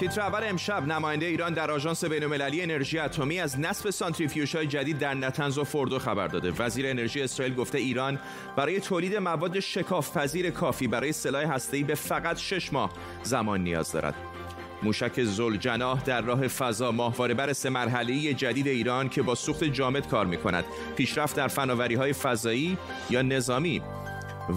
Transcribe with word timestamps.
تیتر 0.00 0.20
اول 0.20 0.44
امشب 0.44 0.86
نماینده 0.86 1.26
ایران 1.26 1.54
در 1.54 1.70
آژانس 1.70 2.04
بین‌المللی 2.04 2.62
انرژی 2.62 2.98
اتمی 2.98 3.40
از 3.40 3.60
نصب 3.60 3.90
سانتریفیوژهای 3.90 4.66
جدید 4.66 4.98
در 4.98 5.14
نتنز 5.14 5.58
و 5.58 5.64
فوردو 5.64 5.98
خبر 5.98 6.28
داده. 6.28 6.52
وزیر 6.58 6.86
انرژی 6.86 7.22
اسرائیل 7.22 7.54
گفته 7.54 7.78
ایران 7.78 8.18
برای 8.56 8.80
تولید 8.80 9.16
مواد 9.16 9.60
شکافپذیر 9.60 10.50
کافی 10.50 10.86
برای 10.86 11.12
سلاح 11.12 11.44
هسته‌ای 11.44 11.84
به 11.84 11.94
فقط 11.94 12.38
شش 12.38 12.72
ماه 12.72 12.92
زمان 13.22 13.60
نیاز 13.60 13.92
دارد. 13.92 14.14
موشک 14.82 15.22
زلجناح 15.22 16.02
در 16.02 16.20
راه 16.20 16.48
فضا 16.48 16.92
ماهواره 16.92 17.34
بر 17.34 17.52
سه 17.52 17.70
مرحله 17.70 18.34
جدید 18.34 18.66
ایران 18.66 19.08
که 19.08 19.22
با 19.22 19.34
سوخت 19.34 19.64
جامد 19.64 20.08
کار 20.08 20.26
می 20.26 20.36
کند 20.36 20.64
پیشرفت 20.96 21.36
در 21.36 21.48
فناوری 21.48 21.94
های 21.94 22.12
فضایی 22.12 22.78
یا 23.10 23.22
نظامی 23.22 23.82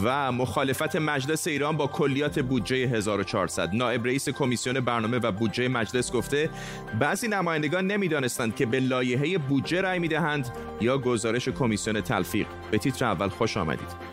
و 0.03 0.31
مخالفت 0.31 0.95
مجلس 0.95 1.47
ایران 1.47 1.77
با 1.77 1.87
کلیات 1.87 2.39
بودجه 2.39 2.75
1400 2.75 3.75
نائب 3.75 4.05
رئیس 4.05 4.29
کمیسیون 4.29 4.79
برنامه 4.79 5.17
و 5.17 5.31
بودجه 5.31 5.67
مجلس 5.67 6.11
گفته 6.11 6.49
بعضی 6.99 7.27
نمایندگان 7.27 7.87
نمی‌دانستند 7.87 8.55
که 8.55 8.65
به 8.65 8.79
لایحه 8.79 9.37
بودجه 9.37 9.81
رأی 9.81 9.99
می‌دهند 9.99 10.57
یا 10.81 10.97
گزارش 10.97 11.49
کمیسیون 11.49 12.01
تلفیق. 12.01 12.47
به 12.71 12.77
تیتر 12.77 13.05
اول 13.05 13.29
خوش 13.29 13.57
آمدید. 13.57 14.12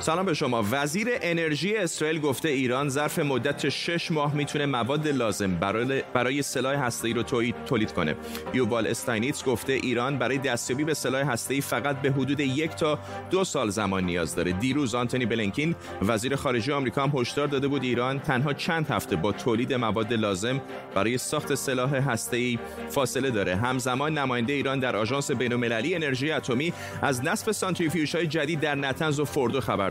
سلام 0.00 0.26
به 0.26 0.34
شما. 0.34 0.64
وزیر 0.70 1.08
انرژی 1.22 1.76
اسرائیل 1.76 2.20
گفته 2.20 2.48
ایران 2.48 2.88
ظرف 2.88 3.18
مدت 3.18 3.68
شش 3.68 4.10
ماه 4.10 4.34
می‌تونه 4.34 4.66
مواد 4.66 5.08
لازم 5.08 5.54
برای, 5.54 6.02
برای 6.14 6.42
سلاح 6.42 6.74
هسته‌ای 6.74 7.14
رو 7.14 7.22
تولید 7.66 7.92
کنه. 7.92 8.16
یووال 8.54 8.86
استاینیتس 8.86 9.44
گفته 9.44 9.72
ایران 9.72 10.18
برای 10.18 10.38
دستیابی 10.38 10.84
به 10.84 10.94
سلاح 10.94 11.30
هسته‌ای 11.30 11.60
فقط 11.60 12.02
به 12.02 12.10
حدود 12.10 12.40
یک 12.40 12.70
تا 12.70 12.98
دو 13.30 13.44
سال 13.44 13.70
زمان 13.70 14.04
نیاز 14.04 14.34
داره. 14.34 14.52
دیروز 14.52 14.94
آنتونی 14.94 15.26
بلنکین 15.26 15.74
وزیر 16.02 16.36
خارجه 16.36 16.74
آمریکا 16.74 17.02
هم 17.02 17.12
هشدار 17.18 17.46
داده 17.46 17.68
بود 17.68 17.82
ایران 17.82 18.20
تنها 18.20 18.52
چند 18.52 18.90
هفته 18.90 19.16
با 19.16 19.32
تولید 19.32 19.74
مواد 19.74 20.12
لازم 20.12 20.60
برای 20.94 21.18
ساخت 21.18 21.54
سلاح 21.54 21.94
هسته‌ای 21.94 22.58
فاصله 22.90 23.30
داره. 23.30 23.56
همزمان 23.56 24.18
نماینده 24.18 24.52
ایران 24.52 24.78
در 24.78 24.96
آژانس 24.96 25.30
بین‌المللی 25.30 25.94
انرژی 25.94 26.30
اتمی 26.32 26.72
از 27.02 27.24
نصب 27.24 27.52
سانتریفیوژهای 27.52 28.26
جدید 28.26 28.60
در 28.60 28.74
نتنز 28.74 29.20
و 29.20 29.24
فوردو 29.24 29.60
خبر 29.60 29.87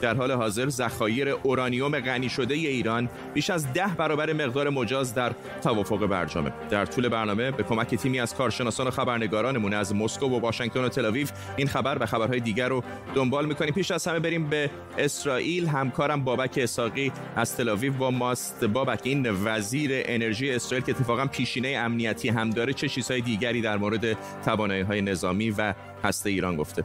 در 0.00 0.14
حال 0.14 0.30
حاضر 0.30 0.68
ذخایر 0.68 1.28
اورانیوم 1.28 2.00
غنی 2.00 2.28
شده 2.28 2.54
ای 2.54 2.66
ایران 2.66 3.08
بیش 3.34 3.50
از 3.50 3.72
ده 3.72 3.86
برابر 3.98 4.32
مقدار 4.32 4.70
مجاز 4.70 5.14
در 5.14 5.32
توافق 5.62 6.06
برجامه. 6.06 6.52
در 6.70 6.86
طول 6.86 7.08
برنامه 7.08 7.50
به 7.50 7.62
کمک 7.62 7.94
تیمی 7.94 8.20
از 8.20 8.34
کارشناسان 8.34 8.86
و 8.86 8.90
خبرنگارانمون 8.90 9.74
از 9.74 9.94
مسکو 9.94 10.26
و 10.26 10.40
واشنگتن 10.40 10.84
و 10.84 10.88
تل 10.88 11.24
این 11.56 11.68
خبر 11.68 11.96
و 12.00 12.06
خبرهای 12.06 12.40
دیگر 12.40 12.68
رو 12.68 12.84
دنبال 13.14 13.46
می‌کنیم. 13.46 13.74
پیش 13.74 13.90
از 13.90 14.06
همه 14.06 14.18
بریم 14.18 14.46
به 14.46 14.70
اسرائیل. 14.98 15.66
همکارم 15.66 16.24
بابک 16.24 16.58
اساقی 16.62 17.12
از 17.36 17.56
تل 17.56 17.90
با 17.90 18.10
ماست. 18.10 18.64
بابک 18.64 19.00
این 19.04 19.30
وزیر 19.44 19.90
انرژی 19.94 20.50
اسرائیل 20.50 20.84
که 20.84 20.92
اتفاقا 20.92 21.26
پیشینه 21.26 21.68
امنیتی 21.68 22.28
هم 22.28 22.50
داره 22.50 22.72
چه 22.72 22.88
چیزهای 22.88 23.20
دیگری 23.20 23.60
در 23.60 23.76
مورد 23.76 24.16
توانایی 24.44 24.82
های 24.82 25.02
نظامی 25.02 25.50
و 25.50 25.74
هسته 26.04 26.30
ایران 26.30 26.56
گفته؟ 26.56 26.84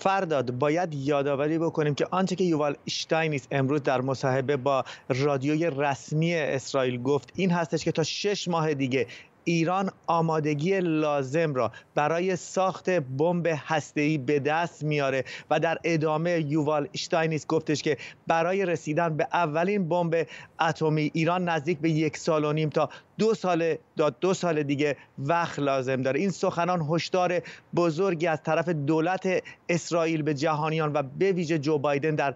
فرداد 0.00 0.50
باید 0.50 0.94
یادآوری 0.94 1.58
بکنیم 1.58 1.94
که 1.94 2.06
آنچه 2.10 2.36
که 2.36 2.44
یووال 2.44 2.76
اشتاینیس 2.86 3.46
امروز 3.50 3.82
در 3.82 4.00
مصاحبه 4.00 4.56
با 4.56 4.84
رادیوی 5.08 5.70
رسمی 5.70 6.34
اسرائیل 6.34 7.02
گفت 7.02 7.32
این 7.36 7.50
هستش 7.50 7.84
که 7.84 7.92
تا 7.92 8.02
شش 8.02 8.48
ماه 8.48 8.74
دیگه 8.74 9.06
ایران 9.44 9.90
آمادگی 10.06 10.80
لازم 10.80 11.54
را 11.54 11.72
برای 11.94 12.36
ساخت 12.36 12.90
بمب 12.90 13.46
هسته‌ای 13.66 14.18
به 14.18 14.38
دست 14.38 14.84
میاره 14.84 15.24
و 15.50 15.60
در 15.60 15.78
ادامه 15.84 16.44
یووال 16.48 16.88
اشتاینیس 16.94 17.46
گفتش 17.46 17.82
که 17.82 17.96
برای 18.26 18.66
رسیدن 18.66 19.16
به 19.16 19.28
اولین 19.32 19.88
بمب 19.88 20.26
اتمی 20.60 21.10
ایران 21.14 21.48
نزدیک 21.48 21.78
به 21.78 21.90
یک 21.90 22.16
سال 22.16 22.44
و 22.44 22.52
نیم 22.52 22.68
تا 22.68 22.88
دو 23.20 23.34
سال 23.34 23.76
دو 24.20 24.34
سال 24.34 24.62
دیگه 24.62 24.96
وقت 25.18 25.58
لازم 25.58 26.02
داره. 26.02 26.20
این 26.20 26.30
سخنان 26.30 26.86
هشدار 26.90 27.42
بزرگی 27.74 28.26
از 28.26 28.42
طرف 28.42 28.68
دولت 28.68 29.42
اسرائیل 29.68 30.22
به 30.22 30.34
جهانیان 30.34 30.92
و 30.92 31.02
به 31.18 31.32
ویژه 31.32 31.58
جو 31.58 31.78
بایدن 31.78 32.14
در 32.14 32.34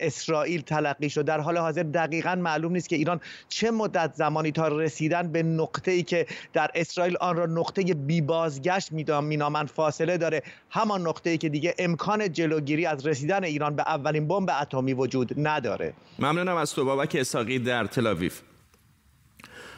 اسرائیل 0.00 0.60
تلقی 0.60 1.10
شد. 1.10 1.24
در 1.24 1.40
حال 1.40 1.58
حاضر 1.58 1.82
دقیقا 1.82 2.34
معلوم 2.34 2.72
نیست 2.72 2.88
که 2.88 2.96
ایران 2.96 3.20
چه 3.48 3.70
مدت 3.70 4.14
زمانی 4.14 4.52
تا 4.52 4.68
رسیدن 4.68 5.32
به 5.32 5.42
نقطه 5.42 5.90
ای 5.90 6.02
که 6.02 6.26
در 6.52 6.70
اسرائیل 6.74 7.16
آن 7.20 7.36
را 7.36 7.46
نقطه 7.46 7.82
بی 7.82 8.20
بازگشت 8.20 8.92
مینامند 8.92 9.68
فاصله 9.68 10.18
داره. 10.18 10.42
همان 10.70 11.08
نقطه 11.08 11.30
ای 11.30 11.38
که 11.38 11.48
دیگه 11.48 11.74
امکان 11.78 12.32
جلوگیری 12.32 12.86
از 12.86 13.06
رسیدن 13.06 13.44
ایران 13.44 13.76
به 13.76 13.82
اولین 13.82 14.28
بمب 14.28 14.50
اتمی 14.60 14.92
وجود 14.92 15.34
نداره. 15.36 15.92
ممنونم 16.18 16.56
از 16.56 16.74
تو 16.74 16.84
بابک 16.84 17.16
اساقی 17.20 17.58
در 17.58 17.86
تلاویف 17.86 18.42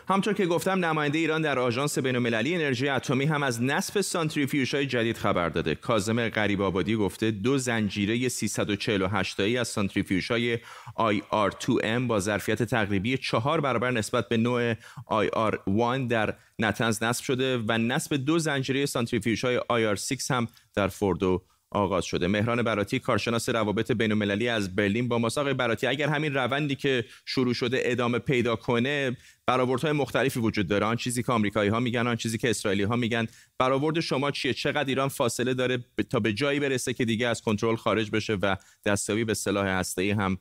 همطور 0.09 0.35
که 0.35 0.47
گفتم 0.47 0.85
نماینده 0.85 1.19
ایران 1.19 1.43
در 1.43 1.59
آژانس 1.59 1.99
بین‌المللی 1.99 2.55
انرژی 2.55 2.89
اتمی 2.89 3.25
هم 3.25 3.43
از 3.43 3.63
نصب 3.63 4.01
سانتریفیوژهای 4.01 4.87
جدید 4.87 5.17
خبر 5.17 5.49
داده. 5.49 5.75
کاظم 5.75 6.29
غریب 6.29 6.63
آبادی 6.63 6.97
گفته 6.97 7.31
دو 7.31 7.59
زنجیره 7.59 8.29
348 8.29 9.37
تایی 9.37 9.59
از 9.59 9.69
سانتریفیوژهای 9.69 10.59
IR2M 10.99 12.01
با 12.09 12.21
ظرفیت 12.21 12.63
تقریبی 12.63 13.19
چهار 13.19 13.61
برابر 13.61 13.91
نسبت 13.91 14.29
به 14.29 14.37
نوع 14.37 14.75
IR1 15.11 16.09
در 16.09 16.35
نتنز 16.59 17.03
نصب 17.03 17.25
شده 17.25 17.59
و 17.59 17.79
نصب 17.79 18.17
دو 18.17 18.39
زنجیره 18.39 18.87
سانتریفیوژهای 18.87 19.59
IR6 19.59 20.31
هم 20.31 20.49
در 20.75 20.89
فوردو 20.89 21.43
آغاز 21.75 22.05
شده. 22.05 22.27
مهران 22.27 22.63
براتی 22.63 22.99
کارشناس 22.99 23.49
روابط 23.49 23.93
بین 23.93 24.49
از 24.49 24.77
برلین 24.77 25.09
با 25.09 25.19
مساق 25.19 25.53
براتی 25.53 25.87
اگر 25.87 26.09
همین 26.09 26.35
روندی 26.35 26.75
که 26.75 27.05
شروع 27.27 27.55
شده 27.55 27.83
ادامه 27.85 28.19
پیدا 28.19 28.57
کنه 28.57 29.17
برآوردهای 29.47 29.93
مختلفی 29.93 30.41
وجود 30.41 30.69
داره. 30.69 30.87
آن 30.87 30.97
چیزی 30.97 31.23
که 31.23 31.33
آمریکایی 31.33 31.71
ها 31.71 31.81
میگن 31.81 32.07
آن 32.07 32.17
چیزی 32.17 32.39
که 32.39 32.51
اسرائیلی 32.51 32.83
ها 32.83 32.97
میگن. 32.97 33.27
برآورد 33.59 34.01
شما 34.01 34.31
چیه؟ 34.31 34.55
چقدر 34.55 34.89
ایران 34.89 35.09
فاصله 35.09 35.55
داره 35.55 35.85
تا 36.11 36.21
به 36.21 36.33
جایی 36.33 36.61
برسه 36.61 36.93
که 36.93 37.05
دیگه 37.05 37.29
از 37.29 37.43
کنترل 37.43 37.77
خارج 37.77 38.11
بشه 38.11 38.35
و 38.35 38.57
دستیابی 38.87 39.25
به 39.25 39.35
سلاح 39.35 39.67
هسته‌ای 39.67 40.11
هم 40.11 40.39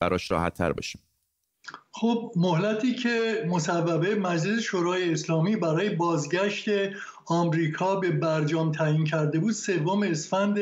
براش 0.00 0.30
راحت 0.30 0.54
تر 0.54 0.72
بشه؟ 0.72 0.98
خب 1.92 2.32
مهلتی 2.36 2.94
که 2.94 3.44
مصوبه 3.48 4.14
مجلس 4.14 4.62
شورای 4.62 5.12
اسلامی 5.12 5.56
برای 5.56 5.90
بازگشت 5.90 6.68
آمریکا 7.26 7.96
به 7.96 8.10
برجام 8.10 8.72
تعیین 8.72 9.04
کرده 9.04 9.38
بود 9.38 9.52
سوم 9.52 10.02
اسفند 10.02 10.58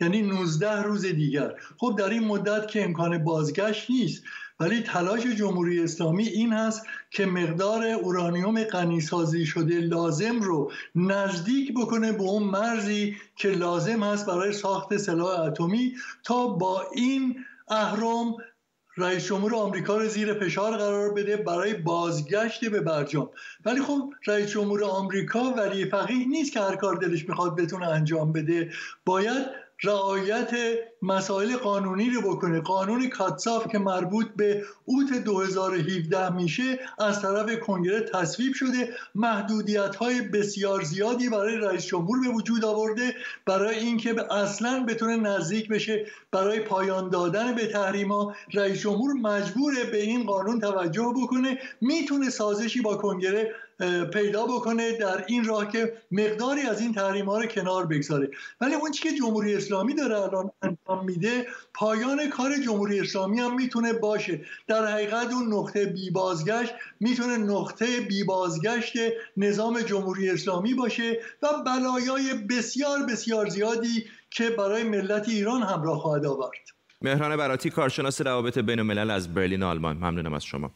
یعنی 0.00 0.22
19 0.22 0.82
روز 0.82 1.06
دیگر. 1.06 1.54
خب 1.76 1.94
در 1.98 2.08
این 2.08 2.24
مدت 2.24 2.68
که 2.68 2.84
امکان 2.84 3.24
بازگشت 3.24 3.90
نیست 3.90 4.22
ولی 4.60 4.80
تلاش 4.80 5.26
جمهوری 5.26 5.82
اسلامی 5.82 6.24
این 6.24 6.52
هست 6.52 6.86
که 7.10 7.26
مقدار 7.26 7.84
اورانیوم 7.84 8.64
غنیسازی 8.64 9.46
شده 9.46 9.80
لازم 9.80 10.40
رو 10.40 10.72
نزدیک 10.94 11.74
بکنه 11.74 12.12
به 12.12 12.22
اون 12.22 12.42
مرزی 12.42 13.16
که 13.36 13.48
لازم 13.48 14.02
هست 14.02 14.26
برای 14.26 14.52
ساخت 14.52 14.96
سلاح 14.96 15.40
اتمی 15.40 15.94
تا 16.24 16.46
با 16.46 16.82
این 16.94 17.44
اهرام 17.68 18.36
رئیس 18.98 19.26
جمهور 19.26 19.54
آمریکا 19.54 19.96
رو 19.96 20.08
زیر 20.08 20.34
فشار 20.34 20.76
قرار 20.76 21.14
بده 21.14 21.36
برای 21.36 21.74
بازگشت 21.74 22.64
به 22.64 22.80
برجام. 22.80 23.30
ولی 23.64 23.82
خب 23.82 24.12
رئیس 24.26 24.50
جمهور 24.50 24.84
آمریکا 24.84 25.40
ولی 25.40 25.84
فقیه 25.84 26.28
نیست 26.28 26.52
که 26.52 26.60
هر 26.60 26.76
کار 26.76 26.94
دلش 26.96 27.28
می‌خواد 27.28 27.56
بتونه 27.56 27.86
انجام 27.86 28.32
بده. 28.32 28.70
باید 29.04 29.46
رعایت 29.82 30.50
مسائل 31.02 31.56
قانونی 31.56 32.10
رو 32.10 32.20
بکنه. 32.20 32.60
قانون 32.60 33.08
کاتساف 33.08 33.68
که 33.68 33.78
مربوط 33.78 34.26
به 34.36 34.64
اوت 34.84 35.12
2017 35.24 36.32
میشه 36.32 36.80
از 36.98 37.22
طرف 37.22 37.58
کنگره 37.58 38.00
تصویب 38.00 38.54
شده. 38.54 38.88
محدودیت 39.14 39.96
های 39.96 40.20
بسیار 40.20 40.82
زیادی 40.82 41.28
برای 41.28 41.56
رئیس 41.56 41.86
جمهور 41.86 42.20
به 42.20 42.28
وجود 42.28 42.64
آورده. 42.64 43.14
برای 43.46 43.78
اینکه 43.78 44.32
اصلا 44.32 44.84
بتونه 44.88 45.16
نزدیک 45.16 45.68
بشه 45.68 46.06
برای 46.32 46.60
پایان 46.60 47.08
دادن 47.08 47.54
به 47.54 47.66
تحریما 47.66 48.34
رئیس 48.54 48.80
جمهور 48.80 49.12
مجبوره 49.12 49.84
به 49.84 50.02
این 50.02 50.26
قانون 50.26 50.60
توجه 50.60 51.12
بکنه. 51.22 51.58
می‌تونه 51.80 52.30
سازشی 52.30 52.80
با 52.80 52.96
کنگره 52.96 53.54
پیدا 54.12 54.46
بکنه 54.46 54.92
در 54.92 55.24
این 55.28 55.44
راه 55.44 55.68
که 55.68 55.92
مقداری 56.10 56.62
از 56.62 56.80
این 56.80 56.94
تحریم 56.94 57.26
ها 57.26 57.38
رو 57.38 57.46
کنار 57.46 57.86
بگذاره. 57.86 58.30
ولی 58.60 58.74
اون 58.74 58.90
چی 58.90 59.08
که 59.08 59.14
جمهوری 59.14 59.54
اسلامی 59.54 59.94
داره 59.94 60.20
الان 60.20 60.50
میده 60.96 61.46
پایان 61.74 62.30
کار 62.30 62.58
جمهوری 62.64 63.00
اسلامی 63.00 63.40
هم 63.40 63.56
می‌تونه 63.56 63.92
باشه. 63.92 64.40
در 64.66 64.86
حقیقت 64.86 65.32
اون 65.32 65.54
نقطه 65.54 65.86
بی 65.86 66.10
بازگشت 66.10 66.72
می‌تونه 67.00 67.36
نقطه 67.36 68.00
بی 68.00 68.24
بازگشت 68.24 68.92
نظام 69.36 69.80
جمهوری 69.80 70.30
اسلامی 70.30 70.74
باشه 70.74 71.20
و 71.42 71.48
بلایای 71.66 72.34
بسیار 72.50 73.02
بسیار 73.02 73.48
زیادی 73.48 74.04
که 74.30 74.50
برای 74.50 74.82
ملت 74.82 75.28
ایران 75.28 75.62
همراه 75.62 75.98
خواهد 75.98 76.26
آورد. 76.26 76.58
مهران 77.02 77.36
براتی 77.36 77.70
کارشناس 77.70 78.20
روابط 78.20 78.58
بین 78.58 78.78
الملل 78.78 79.10
از 79.10 79.34
برلین 79.34 79.62
آلمان. 79.62 79.96
ممنونم 79.96 80.34
از 80.34 80.44
شما. 80.44 80.70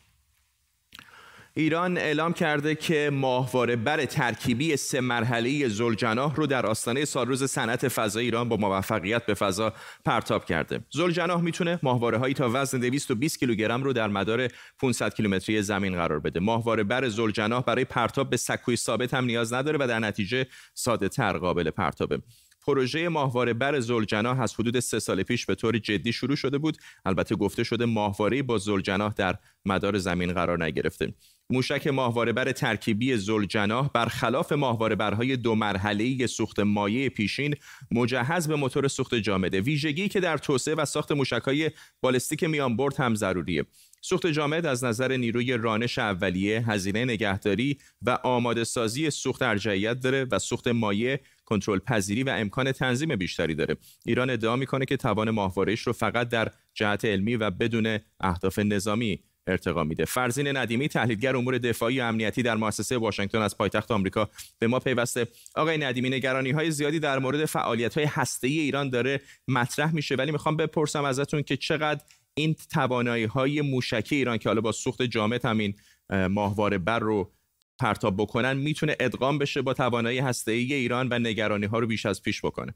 ایران 1.54 1.99
اعلام 1.99 2.32
کرده 2.32 2.75
که 2.75 3.10
ماهواره 3.12 3.76
بر 3.76 4.04
ترکیبی 4.04 4.76
سه 4.76 5.00
مرحله 5.00 5.69
زلجناح 5.69 6.34
رو 6.34 6.46
در 6.46 6.66
آستانه 6.66 7.04
سالروز 7.04 7.44
صنعت 7.44 7.88
فضای 7.88 8.25
ایران 8.25 8.49
با 8.49 8.56
موفقیت 8.56 9.26
به 9.26 9.34
فضا 9.34 9.72
پرتاب 10.04 10.44
کرده. 10.44 10.81
زلجناح 10.90 11.40
می‌تونه 11.40 11.78
ماهواره 11.82 12.19
هایی 12.19 12.34
تا 12.34 12.50
وزن 12.52 12.78
220 12.78 13.38
کیلوگرم 13.38 13.82
رو 13.82 13.93
در 13.93 14.08
مدار 14.08 14.49
500 14.78 15.14
کیلومتری 15.14 15.62
زمین 15.62 15.94
قرار 15.94 16.20
بده. 16.20 16.40
ماهواره 16.40 16.84
بر 16.84 17.08
زلجناح 17.08 17.62
برای 17.62 17.84
پرتاب 17.84 18.31
به 18.31 18.37
سکوی 18.37 18.76
ثابت 18.76 19.14
هم 19.14 19.25
نیاز 19.25 19.52
نداره 19.52 19.78
و 19.81 19.87
در 19.87 19.99
نتیجه 19.99 20.46
ساده 20.75 21.08
تر 21.08 21.38
قابل 21.38 21.70
پرتابه. 21.70 22.19
پروژه 22.66 23.08
ماهواره 23.08 23.54
بر 23.54 23.81
زلجناح 23.81 24.40
از 24.40 24.54
حدود 24.54 24.81
سه 24.81 24.99
سال 24.99 25.22
پیش 25.22 25.46
به 25.46 25.54
طور 25.54 25.78
جدی 25.78 26.12
شروع 26.12 26.37
شده 26.37 26.58
بود 26.58 26.76
البته 27.04 27.37
گفته 27.37 27.64
شده 27.64 27.87
ماهواره 27.87 28.43
با 28.43 28.58
زلجناح 28.58 29.12
در 29.12 29.38
مدار 29.64 29.99
زمین 29.99 30.32
قرار 30.32 30.64
نگرفته 30.64 31.14
موشک 31.50 31.86
ماهواره 31.86 32.32
بر 32.32 32.52
ترکیبی 32.52 33.16
زلجناح 33.16 33.90
برخلاف 33.94 34.52
ماهواره 34.52 34.94
برهای 34.94 35.36
دو 35.36 35.54
مرحله 35.54 36.26
سوخت 36.26 36.60
مایع 36.60 37.08
پیشین 37.08 37.54
مجهز 37.90 38.48
به 38.48 38.56
موتور 38.56 38.88
سوخت 38.88 39.14
جامده 39.14 39.60
ویژگی 39.60 40.08
که 40.08 40.20
در 40.20 40.38
توسعه 40.38 40.74
و 40.74 40.84
ساخت 40.84 41.12
موشکهای 41.12 41.70
بالستیک 42.00 42.44
میان 42.44 42.76
برد 42.76 42.96
هم 42.96 43.14
ضروریه 43.14 43.64
سوخت 44.00 44.26
جامد 44.26 44.66
از 44.66 44.84
نظر 44.84 45.16
نیروی 45.16 45.52
رانش 45.52 45.98
اولیه، 45.98 46.70
هزینه 46.70 47.04
نگهداری 47.04 47.78
و 48.02 48.18
آماده 48.22 48.64
سازی 48.64 49.10
سوخت 49.10 49.42
ارجعیت 49.42 50.00
داره 50.00 50.26
و 50.30 50.38
سوخت 50.38 50.68
مایع 50.68 51.18
کنترل 51.44 51.78
پذیری 51.78 52.22
و 52.22 52.30
امکان 52.30 52.72
تنظیم 52.72 53.16
بیشتری 53.16 53.54
داره. 53.54 53.76
ایران 54.06 54.30
ادعا 54.30 54.56
می‌کنه 54.56 54.84
که 54.84 54.96
توان 54.96 55.30
ماهواره‌اش 55.30 55.80
رو 55.80 55.92
فقط 55.92 56.28
در 56.28 56.50
جهت 56.74 57.04
علمی 57.04 57.36
و 57.36 57.50
بدون 57.50 57.98
اهداف 58.20 58.58
نظامی 58.58 59.20
ارتقا 59.46 59.84
میده. 59.84 60.04
فرزین 60.04 60.56
ندیمی 60.56 60.88
تحلیلگر 60.88 61.36
امور 61.36 61.58
دفاعی 61.58 62.00
و 62.00 62.02
امنیتی 62.02 62.42
در 62.42 62.56
مؤسسه 62.56 62.98
واشنگتن 62.98 63.38
از 63.38 63.58
پایتخت 63.58 63.90
آمریکا 63.90 64.30
به 64.58 64.66
ما 64.66 64.78
پیوسته. 64.78 65.28
آقای 65.54 65.78
ندیمی 65.78 66.10
نگرانی 66.10 66.50
های 66.50 66.70
زیادی 66.70 67.00
در 67.00 67.18
مورد 67.18 67.44
فعالیت 67.44 67.94
های 67.94 68.06
هسته 68.06 68.46
ای 68.46 68.58
ایران 68.58 68.90
داره 68.90 69.20
مطرح 69.48 69.94
میشه 69.94 70.14
ولی 70.14 70.32
می‌خوام 70.32 70.56
بپرسم 70.56 71.04
ازتون 71.04 71.42
که 71.42 71.56
چقدر 71.56 72.00
این 72.34 72.56
توانایی 72.72 73.24
های 73.24 73.60
موشکی 73.60 74.16
ایران 74.16 74.38
که 74.38 74.48
حالا 74.48 74.60
با 74.60 74.72
سوخت 74.72 75.02
جامد 75.02 75.44
همین 75.44 75.74
ماهواره 76.10 76.78
بر 76.78 76.98
رو 76.98 77.32
پرتاب 77.78 78.16
بکنن 78.16 78.52
می‌تونه 78.52 78.96
ادغام 79.00 79.38
بشه 79.38 79.62
با 79.62 79.74
توانایی 79.74 80.18
هسته 80.18 80.52
ای 80.52 80.74
ایران 80.74 81.08
و 81.10 81.18
نگرانی 81.18 81.66
ها 81.66 81.78
رو 81.78 81.86
بیش 81.86 82.06
از 82.06 82.22
پیش 82.22 82.44
بکنه؟ 82.44 82.74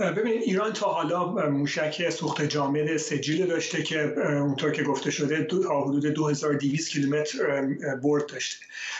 ببینید 0.00 0.42
ایران 0.42 0.72
تا 0.72 0.86
حالا 0.86 1.26
موشک 1.50 2.10
سوخت 2.10 2.42
جامد 2.42 2.96
سجیل 2.96 3.46
داشته 3.46 3.82
که 3.82 4.00
اونطور 4.18 4.70
که 4.70 4.82
گفته 4.82 5.10
شده 5.10 5.44
تا 5.44 5.80
حدود 5.80 6.06
2200 6.06 6.90
کیلومتر 6.90 7.66
برد 8.02 8.26
داشته. 8.26 8.56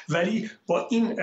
ولی 0.08 0.50
با 0.66 0.86
این 0.90 1.20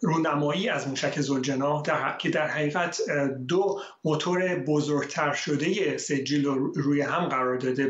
رونمایی 0.00 0.68
از 0.68 0.88
موشک 0.88 1.20
زلجنا 1.20 1.82
که 2.18 2.30
در 2.30 2.46
حقیقت 2.46 3.00
دو 3.48 3.80
موتور 4.04 4.54
بزرگتر 4.54 5.32
شده 5.32 5.96
سجیل 5.96 6.44
رو 6.44 6.72
روی 6.72 7.00
هم 7.00 7.24
قرار 7.24 7.56
داده 7.56 7.86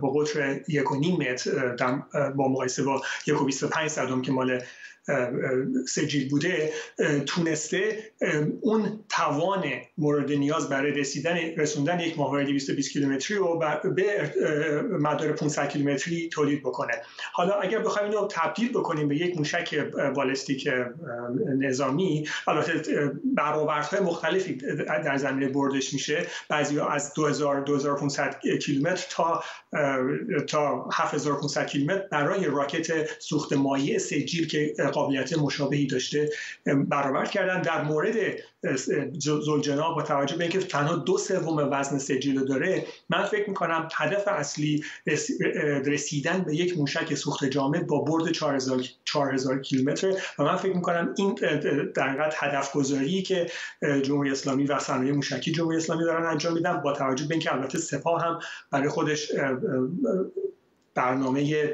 با 0.00 0.10
قطر 0.10 0.60
1.5 0.62 1.06
متر 1.06 1.76
با 2.36 2.48
مقایسه 2.48 2.82
با 2.82 3.02
1.25 3.26 3.86
صدم 3.86 4.22
که 4.22 4.32
مال 4.32 4.62
سجیل 5.88 6.28
بوده 6.28 6.72
تونسته 7.26 7.98
اون 8.60 9.04
توان 9.08 9.64
مورد 9.98 10.32
نیاز 10.32 10.68
برای 10.68 10.92
رسیدن 10.92 11.36
رسوندن 11.56 12.00
یک 12.00 12.18
ماهواره 12.18 12.44
220 12.44 12.90
کیلومتری 12.92 13.36
رو 13.36 13.58
به 13.94 14.32
مدار 15.00 15.32
500 15.32 15.68
کیلومتری 15.68 16.28
تولید 16.28 16.60
بکنه. 16.60 16.92
حالا 17.32 17.54
اگر 17.54 17.78
بخوایم 17.78 18.10
اینو 18.10 18.28
تبدیل 18.30 18.68
بکنیم 18.68 19.08
به 19.08 19.16
یک 19.16 19.36
موشک 19.36 19.78
بالستیک 20.14 20.68
نظامی 21.58 22.28
البته 22.46 23.12
برآوردهای 23.24 24.00
مختلفی 24.00 24.54
در 24.86 25.16
زمینه 25.16 25.48
بردش 25.52 25.92
میشه. 25.92 26.26
بعضی 26.48 26.80
از 26.80 27.14
2000 27.14 27.60
2500 27.60 28.40
کیلومتر 28.62 29.06
تا 29.10 29.42
تا 30.48 30.88
7500 30.92 31.66
کیلومتر 31.66 32.06
برای 32.10 32.44
راکت 32.44 33.10
سوخت 33.18 33.52
مایع 33.52 33.98
سجیل 33.98 34.48
که 34.48 34.74
قابلیت 35.00 35.38
مشابهی 35.38 35.86
داشته 35.86 36.30
برآورد 36.88 37.30
کردن. 37.30 37.62
در 37.62 37.82
مورد 37.82 38.14
زلجنا 39.18 39.94
با 39.94 40.02
توجه 40.02 40.36
به 40.36 40.44
اینکه 40.44 40.58
تنها 40.58 40.96
دو 40.96 41.18
سوم 41.18 41.68
وزن 41.72 41.98
سجیل 41.98 42.44
داره 42.44 42.86
من 43.08 43.24
فکر 43.24 43.48
می‌کنم 43.48 43.88
هدف 43.94 44.28
اصلی 44.28 44.84
رسیدن 45.86 46.38
به 46.38 46.54
یک 46.56 46.78
موشک 46.78 47.14
سوخت 47.14 47.44
جامد 47.44 47.86
با 47.86 48.00
برد 48.00 48.32
4000 48.32 48.82
4000 49.04 49.62
کیلومتر. 49.62 50.12
و 50.38 50.42
من 50.44 50.56
فکر 50.56 50.76
می‌کنم 50.76 51.14
این 51.16 51.34
در 51.94 52.30
هدف 52.36 52.72
گذاری 52.72 53.22
که 53.22 53.46
جمهوری 54.02 54.30
اسلامی 54.30 54.64
و 54.64 54.78
صنایع 54.78 55.12
موشکی 55.12 55.52
جمهوری 55.52 55.76
اسلامی 55.76 56.04
دارن 56.04 56.26
انجام 56.26 56.54
میدن 56.54 56.80
با 56.82 56.92
توجه 56.92 57.24
به 57.24 57.34
اینکه 57.34 57.54
البته 57.54 57.78
سپاه 57.78 58.22
هم 58.22 58.38
برای 58.70 58.88
خودش 58.88 59.32
برنامه 61.00 61.66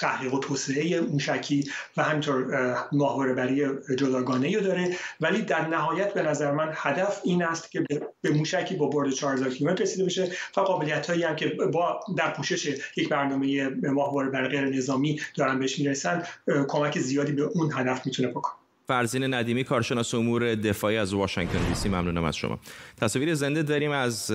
تحقیق 0.00 0.34
و 0.34 0.38
توسعه 0.38 1.00
موشکی 1.00 1.70
و 1.96 2.02
همینطور 2.02 2.76
ماهواره 2.92 3.34
بری 3.34 3.66
جداگانه 3.96 4.60
داره. 4.60 4.96
ولی 5.20 5.42
در 5.42 5.68
نهایت 5.68 6.14
به 6.14 6.22
نظر 6.22 6.52
من 6.52 6.72
هدف 6.74 7.20
این 7.24 7.42
است 7.42 7.70
که 7.70 7.84
به 8.20 8.30
موشکی 8.30 8.76
با 8.76 8.86
برد 8.86 9.10
4000 9.10 9.50
کیلومتر 9.50 9.82
رسیده 9.82 10.04
بشه 10.04 10.32
و 10.56 10.60
قابلیت 10.60 11.10
هایی 11.10 11.22
هم 11.22 11.36
که 11.36 11.48
با 11.72 12.00
در 12.16 12.30
پوشش 12.30 12.66
یک 12.96 13.08
برنامه 13.08 13.68
ماهواره 13.68 14.30
بر 14.30 14.48
غیر 14.48 14.64
نظامی 14.64 15.20
دارن 15.34 15.58
بهش 15.58 15.78
می‌رسن 15.78 16.22
کمک 16.68 16.98
زیادی 16.98 17.32
به 17.32 17.42
اون 17.42 17.72
هدف 17.72 18.06
می‌تونه 18.06 18.28
بکنه. 18.28 18.67
فرزین 18.90 19.34
ندیمی 19.34 19.64
کارشناس 19.64 20.14
امور 20.14 20.54
دفاعی 20.54 20.96
از 20.96 21.14
واشنگتن 21.14 21.68
دی 21.68 21.74
سی. 21.74 21.88
ممنونم 21.88 22.24
از 22.24 22.36
شما. 22.36 22.58
تصاویر 23.00 23.34
زنده 23.34 23.62
داریم 23.62 23.90
از 23.90 24.30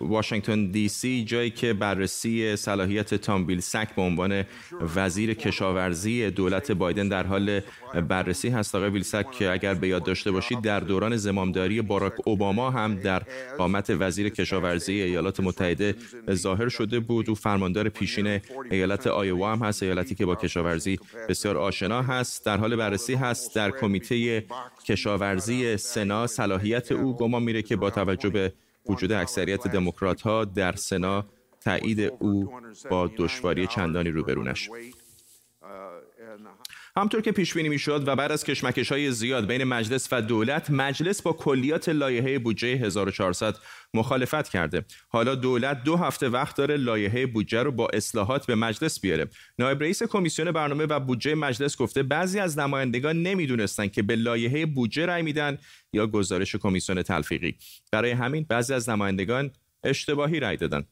واشنگتن 0.00 0.66
دی 0.66 0.88
سی 0.88 1.24
جایی 1.24 1.50
که 1.50 1.72
بررسی 1.72 2.56
صلاحیت 2.56 3.14
تام 3.14 3.60
سک 3.60 3.94
به 3.94 4.02
عنوان 4.02 4.44
وزیر 4.96 5.34
کشاورزی 5.34 6.30
دولت 6.30 6.72
بایدن 6.72 7.08
در 7.08 7.26
حال 7.26 7.60
بررسی 8.08 8.48
هست. 8.48 8.74
آقای 8.74 8.90
ویلسک 8.90 9.30
که 9.30 9.50
اگر 9.50 9.74
به 9.74 9.88
یاد 9.88 10.04
داشته 10.04 10.30
باشید 10.30 10.60
در 10.60 10.80
دوران 10.80 11.16
زمامداری 11.16 11.82
باراک 11.82 12.12
اوباما 12.24 12.70
هم 12.70 12.94
در 12.94 13.22
قامت 13.58 13.90
وزیر 13.90 14.28
کشاورزی 14.28 14.92
ایالات 14.92 15.40
متحده 15.40 15.94
ظاهر 16.32 16.68
شده 16.68 17.00
بود. 17.00 17.28
او 17.28 17.34
فرماندار 17.34 17.88
پیشین 17.88 18.40
ایالت 18.70 19.06
آیوا 19.06 19.52
هم 19.52 19.58
هست 19.58 19.82
ایالتی 19.82 20.14
که 20.14 20.26
با 20.26 20.34
کشاورزی 20.34 20.98
بسیار 21.28 21.56
آشنا 21.56 22.02
هست. 22.02 22.44
در 22.44 22.56
حال 22.56 22.76
بررسی 22.76 23.14
هست 23.14 23.54
در 23.54 23.70
کمیته 23.84 24.44
کشاورزی 24.84 25.76
سنا 25.76 26.26
صلاحیت 26.26 26.92
او 26.92 27.16
گمان 27.16 27.42
میره 27.42 27.62
که 27.62 27.76
با 27.76 27.90
توجه 27.90 28.28
به 28.28 28.52
وجود 28.88 29.12
اکثریت 29.12 29.68
دموکرات 29.68 30.20
ها 30.22 30.44
در 30.44 30.72
سنا 30.72 31.24
تایید 31.60 32.00
او 32.00 32.52
با 32.90 33.10
دشواری 33.16 33.66
چندانی 33.66 34.10
روبرونش. 34.10 34.70
همطور 36.96 37.20
که 37.20 37.32
پیش 37.32 37.54
بینی 37.54 37.68
می‌شد 37.68 38.08
و 38.08 38.16
بعد 38.16 38.32
از 38.32 38.44
کشمکش 38.44 38.92
های 38.92 39.12
زیاد 39.12 39.46
بین 39.46 39.64
مجلس 39.64 40.08
و 40.12 40.22
دولت 40.22 40.70
مجلس 40.70 41.22
با 41.22 41.32
کلیات 41.32 41.88
لایحه 41.88 42.38
بودجه 42.38 42.68
1400 42.68 43.56
مخالفت 43.94 44.48
کرده. 44.48 44.84
حالا 45.08 45.34
دولت 45.34 45.84
دو 45.84 45.96
هفته 45.96 46.28
وقت 46.28 46.56
داره 46.56 46.76
لایحه 46.76 47.26
بودجه 47.26 47.62
رو 47.62 47.72
با 47.72 47.88
اصلاحات 47.92 48.46
به 48.46 48.54
مجلس 48.54 49.00
بیاره. 49.00 49.26
نایب 49.58 49.82
رئیس 49.82 50.02
کمیسیون 50.02 50.52
برنامه 50.52 50.84
و 50.84 51.00
بودجه 51.00 51.34
مجلس 51.34 51.76
گفته 51.76 52.02
بعضی 52.02 52.38
از 52.38 52.58
نمایندگان 52.58 53.22
نمی‌دونستند 53.22 53.92
که 53.92 54.02
به 54.02 54.16
لایحه 54.16 54.66
بودجه 54.66 55.06
رأی 55.06 55.22
میدن 55.22 55.58
یا 55.92 56.06
گزارش 56.06 56.56
کمیسیون 56.56 57.02
تلفیقی. 57.02 57.56
برای 57.92 58.10
همین 58.10 58.46
بعضی 58.48 58.74
از 58.74 58.88
نمایندگان 58.88 59.50
اشتباهی 59.84 60.40
رأی 60.40 60.56
دادن. 60.56 60.84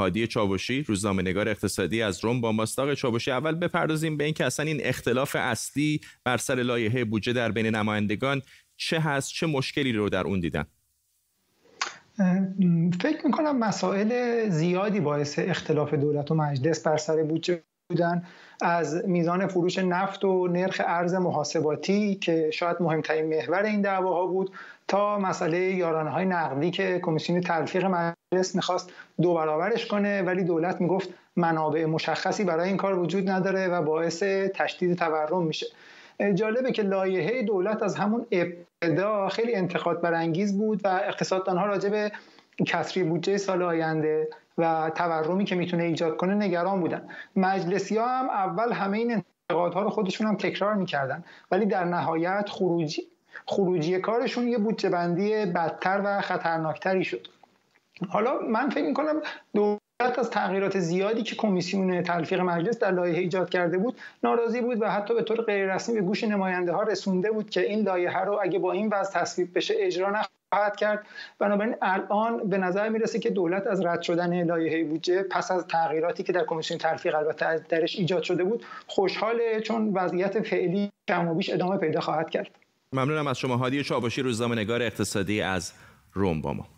هادی 0.00 0.26
چاوشی 0.26 0.82
روزنامه 0.82 1.22
نگار 1.22 1.48
اقتصادی 1.48 2.02
از 2.02 2.24
روم 2.24 2.40
با 2.40 2.52
ماستاق 2.52 2.94
چاوشی 2.94 3.30
اول 3.30 3.54
بپردازیم 3.54 4.16
به 4.16 4.24
اینکه 4.24 4.44
اصلا 4.44 4.66
این 4.66 4.80
اختلاف 4.82 5.36
اصلی 5.36 6.00
بر 6.24 6.36
سر 6.36 6.54
لایحه 6.54 7.04
بودجه 7.04 7.32
در 7.32 7.52
بین 7.52 7.66
نمایندگان 7.66 8.42
چه 8.76 9.00
هست 9.00 9.32
چه 9.32 9.46
مشکلی 9.46 9.92
رو 9.92 10.08
در 10.08 10.24
اون 10.24 10.40
دیدن؟ 10.40 10.64
فکر 13.02 13.26
می‌کنم 13.26 13.58
مسائل 13.58 14.48
زیادی 14.48 15.00
باعث 15.00 15.38
اختلاف 15.38 15.94
دولت 15.94 16.30
و 16.30 16.34
مجلس 16.34 16.86
بر 16.86 16.96
سر 16.96 17.22
بودجه 17.22 17.62
بودن. 17.90 18.22
از 18.62 19.02
میزان 19.06 19.46
فروش 19.46 19.78
نفت 19.78 20.24
و 20.24 20.48
نرخ 20.48 20.80
ارز 20.84 21.14
محاسباتی 21.14 22.14
که 22.14 22.50
شاید 22.52 22.76
مهمترین 22.80 23.24
محور 23.36 23.62
این 23.62 23.80
دعواها 23.80 24.26
بود 24.26 24.50
تا 24.90 25.18
مسئله 25.18 25.58
یارانه 25.58 26.10
های 26.10 26.24
نقدی 26.24 26.70
که 26.70 26.98
کمیسیون 27.02 27.40
تلفیق 27.40 27.84
مجلس 27.84 28.54
می‌خواست 28.54 28.92
دو 29.20 29.34
برابرش 29.34 29.86
کنه 29.86 30.22
ولی 30.22 30.44
دولت 30.44 30.80
می‌گفت 30.80 31.08
منابع 31.36 31.84
مشخصی 31.84 32.44
برای 32.44 32.68
این 32.68 32.76
کار 32.76 32.98
وجود 32.98 33.30
نداره 33.30 33.68
و 33.68 33.82
باعث 33.82 34.22
تشدید 34.54 34.98
تورم 34.98 35.42
میشه. 35.42 35.66
جالبه 36.34 36.72
که 36.72 36.82
لایحه 36.82 37.42
دولت 37.42 37.82
از 37.82 37.96
همون 37.96 38.26
ابتدا 38.32 39.28
خیلی 39.28 39.54
انتقاد 39.54 40.00
برانگیز 40.00 40.58
بود 40.58 40.80
و 40.84 40.88
اقتصاددانها 40.88 41.66
راجع 41.66 41.88
به 41.88 42.12
کسری 42.66 43.02
بودجه 43.02 43.36
سال 43.36 43.62
آینده 43.62 44.28
و 44.58 44.90
تورمی 44.94 45.44
که 45.44 45.54
می‌تونه 45.54 45.82
ایجاد 45.82 46.16
کنه 46.16 46.34
نگران 46.34 46.80
بودن. 46.80 47.08
مجلسی 47.36 47.96
ها 47.96 48.18
هم 48.18 48.30
اول 48.30 48.72
همه 48.72 48.98
این 48.98 49.22
انتقادها 49.50 49.82
رو 49.82 49.90
خودشون 49.90 50.26
هم 50.26 50.36
تکرار 50.36 50.74
می‌کردن 50.74 51.24
ولی 51.50 51.66
در 51.66 51.84
نهایت 51.84 52.48
خروجی 52.48 53.09
خروجی 53.46 53.98
کارشون 53.98 54.48
یه 54.48 54.58
بودجه 54.58 54.90
بندی 54.90 55.46
بدتر 55.46 56.00
و 56.04 56.20
خطرناکتری 56.20 57.04
شد. 57.04 57.28
حالا 58.08 58.38
من 58.38 58.70
فکر 58.70 58.84
می‌کنم 58.84 59.22
دولت 59.54 60.18
از 60.18 60.30
تغییرات 60.30 60.78
زیادی 60.78 61.22
که 61.22 61.36
کمیسیون 61.36 62.02
تلفیق 62.02 62.40
مجلس 62.40 62.78
در 62.78 62.90
لایحه 62.90 63.18
ایجاد 63.18 63.50
کرده 63.50 63.78
بود 63.78 63.98
ناراضی 64.22 64.60
بود 64.60 64.82
و 64.82 64.90
حتی 64.90 65.14
به 65.14 65.22
طور 65.22 65.42
غیررسمی 65.42 65.94
به 65.94 66.00
گوش 66.00 66.24
نماینده 66.24 66.72
ها 66.72 66.82
رسونده 66.82 67.30
بود 67.30 67.50
که 67.50 67.60
این 67.60 67.82
لایحه 67.82 68.20
رو 68.20 68.38
اگه 68.42 68.58
با 68.58 68.72
این 68.72 68.88
وضع 68.92 69.20
تصویب 69.20 69.56
بشه 69.56 69.74
اجرا 69.78 70.10
نخواهد 70.10 70.76
کرد. 70.76 71.06
بنابراین 71.38 71.76
الان 71.82 72.48
به 72.48 72.58
نظر 72.58 72.88
می‌رسه 72.88 73.18
که 73.18 73.30
دولت 73.30 73.66
از 73.66 73.84
رد 73.84 74.02
شدن 74.02 74.42
لایحه 74.42 74.84
بودجه 74.84 75.22
پس 75.22 75.50
از 75.50 75.66
تغییراتی 75.66 76.22
که 76.22 76.32
در 76.32 76.44
کمیسیون 76.44 76.78
تلفیق 76.78 77.14
البته 77.14 77.64
درش 77.68 77.96
ایجاد 77.96 78.22
شده 78.22 78.44
بود 78.44 78.64
خوشحاله 78.86 79.60
چون 79.60 79.92
وضعیت 79.94 80.40
فعلی 80.40 80.90
کم 81.08 81.28
و 81.28 81.34
بیش 81.34 81.50
ادامه 81.50 81.76
پیدا 81.76 82.00
خواهد 82.00 82.30
کرد. 82.30 82.50
ممنونم 82.92 83.26
از 83.26 83.38
شما. 83.38 83.56
هادی 83.56 83.84
چاباشی 83.84 84.22
روزنامه 84.22 84.54
نگار 84.54 84.82
اقتصادی 84.82 85.40
از 85.40 85.72
روم 86.12 86.40
با 86.40 86.52
ما. 86.52 86.68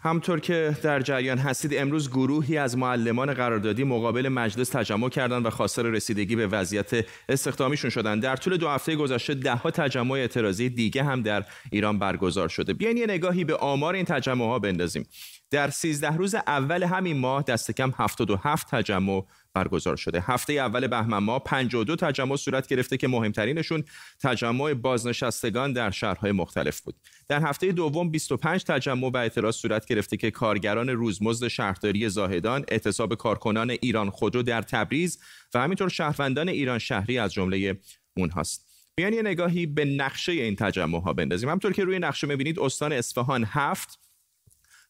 همطور 0.00 0.40
که 0.40 0.76
در 0.82 1.00
جریان 1.00 1.38
هستید 1.38 1.74
امروز 1.74 2.10
گروهی 2.10 2.58
از 2.58 2.78
معلمان 2.78 3.34
قراردادی 3.34 3.84
مقابل 3.84 4.28
مجلس 4.28 4.68
تجمع 4.68 5.08
کردند 5.08 5.46
و 5.46 5.50
خواستار 5.50 5.90
رسیدگی 5.90 6.36
به 6.36 6.46
وضعیت 6.46 7.06
استخدامیشون 7.28 7.90
شدند. 7.90 8.22
در 8.22 8.36
طول 8.36 8.56
دو 8.56 8.68
هفته 8.68 8.96
گذشته 8.96 9.34
دهها 9.34 9.70
تجمع 9.70 10.12
اعتراضی 10.12 10.68
دیگه 10.68 11.04
هم 11.04 11.22
در 11.22 11.44
ایران 11.70 11.98
برگزار 11.98 12.48
شده. 12.48 12.72
بیاین 12.72 12.96
یه 12.96 13.06
نگاهی 13.06 13.44
به 13.44 13.56
آمار 13.56 13.94
این 13.94 14.04
تجمع 14.04 14.44
ها 14.44 14.58
بندازیم. 14.58 15.06
در 15.50 15.70
13 15.70 16.16
روز 16.16 16.34
اول 16.34 16.82
همین 16.82 17.18
ماه 17.18 17.42
دست 17.42 17.70
کم 17.70 17.92
77 17.96 18.70
تجمع 18.70 19.24
برگزار 19.54 19.96
شده. 19.96 20.20
هفته 20.20 20.52
اول 20.52 20.86
بهمن 20.86 21.18
ماه 21.18 21.44
52 21.44 21.96
تجمع 21.96 22.36
صورت 22.36 22.66
گرفته 22.66 22.96
که 22.96 23.08
مهمترینشون 23.08 23.84
تجمع 24.20 24.74
بازنشستگان 24.74 25.72
در 25.72 25.90
شهرهای 25.90 26.32
مختلف 26.32 26.80
بود. 26.80 26.94
در 27.28 27.42
هفته 27.42 27.72
دوم 27.72 28.10
25 28.10 28.64
تجمع 28.64 29.10
و 29.10 29.16
اعتراض 29.16 29.56
صورت 29.56 29.86
گرفته 29.86 30.16
که 30.16 30.30
کارگران 30.30 30.88
روزمزد 30.88 31.48
شهرداری 31.48 32.08
زاهدان 32.08 32.64
اعتصاب 32.68 33.14
کارکنان 33.14 33.70
ایران 33.70 34.10
خودرو 34.10 34.42
در 34.42 34.62
تبریز 34.62 35.18
و 35.54 35.60
همینطور 35.60 35.88
شهروندان 35.88 36.48
ایران 36.48 36.78
شهری 36.78 37.18
از 37.18 37.32
جمله 37.32 37.80
اونهاست. 38.16 38.72
بیان 38.94 39.12
یه 39.12 39.22
نگاهی 39.22 39.66
به 39.66 39.84
نقشه 39.84 40.32
این 40.32 40.56
تجمع 40.56 41.00
ها 41.00 41.12
بندازیم. 41.12 41.48
همطور 41.48 41.72
که 41.72 41.84
روی 41.84 41.98
نقشه 41.98 42.26
می‌بینید 42.26 42.60
استان 42.60 42.92
اصفهان 42.92 43.44
هفت 43.44 43.98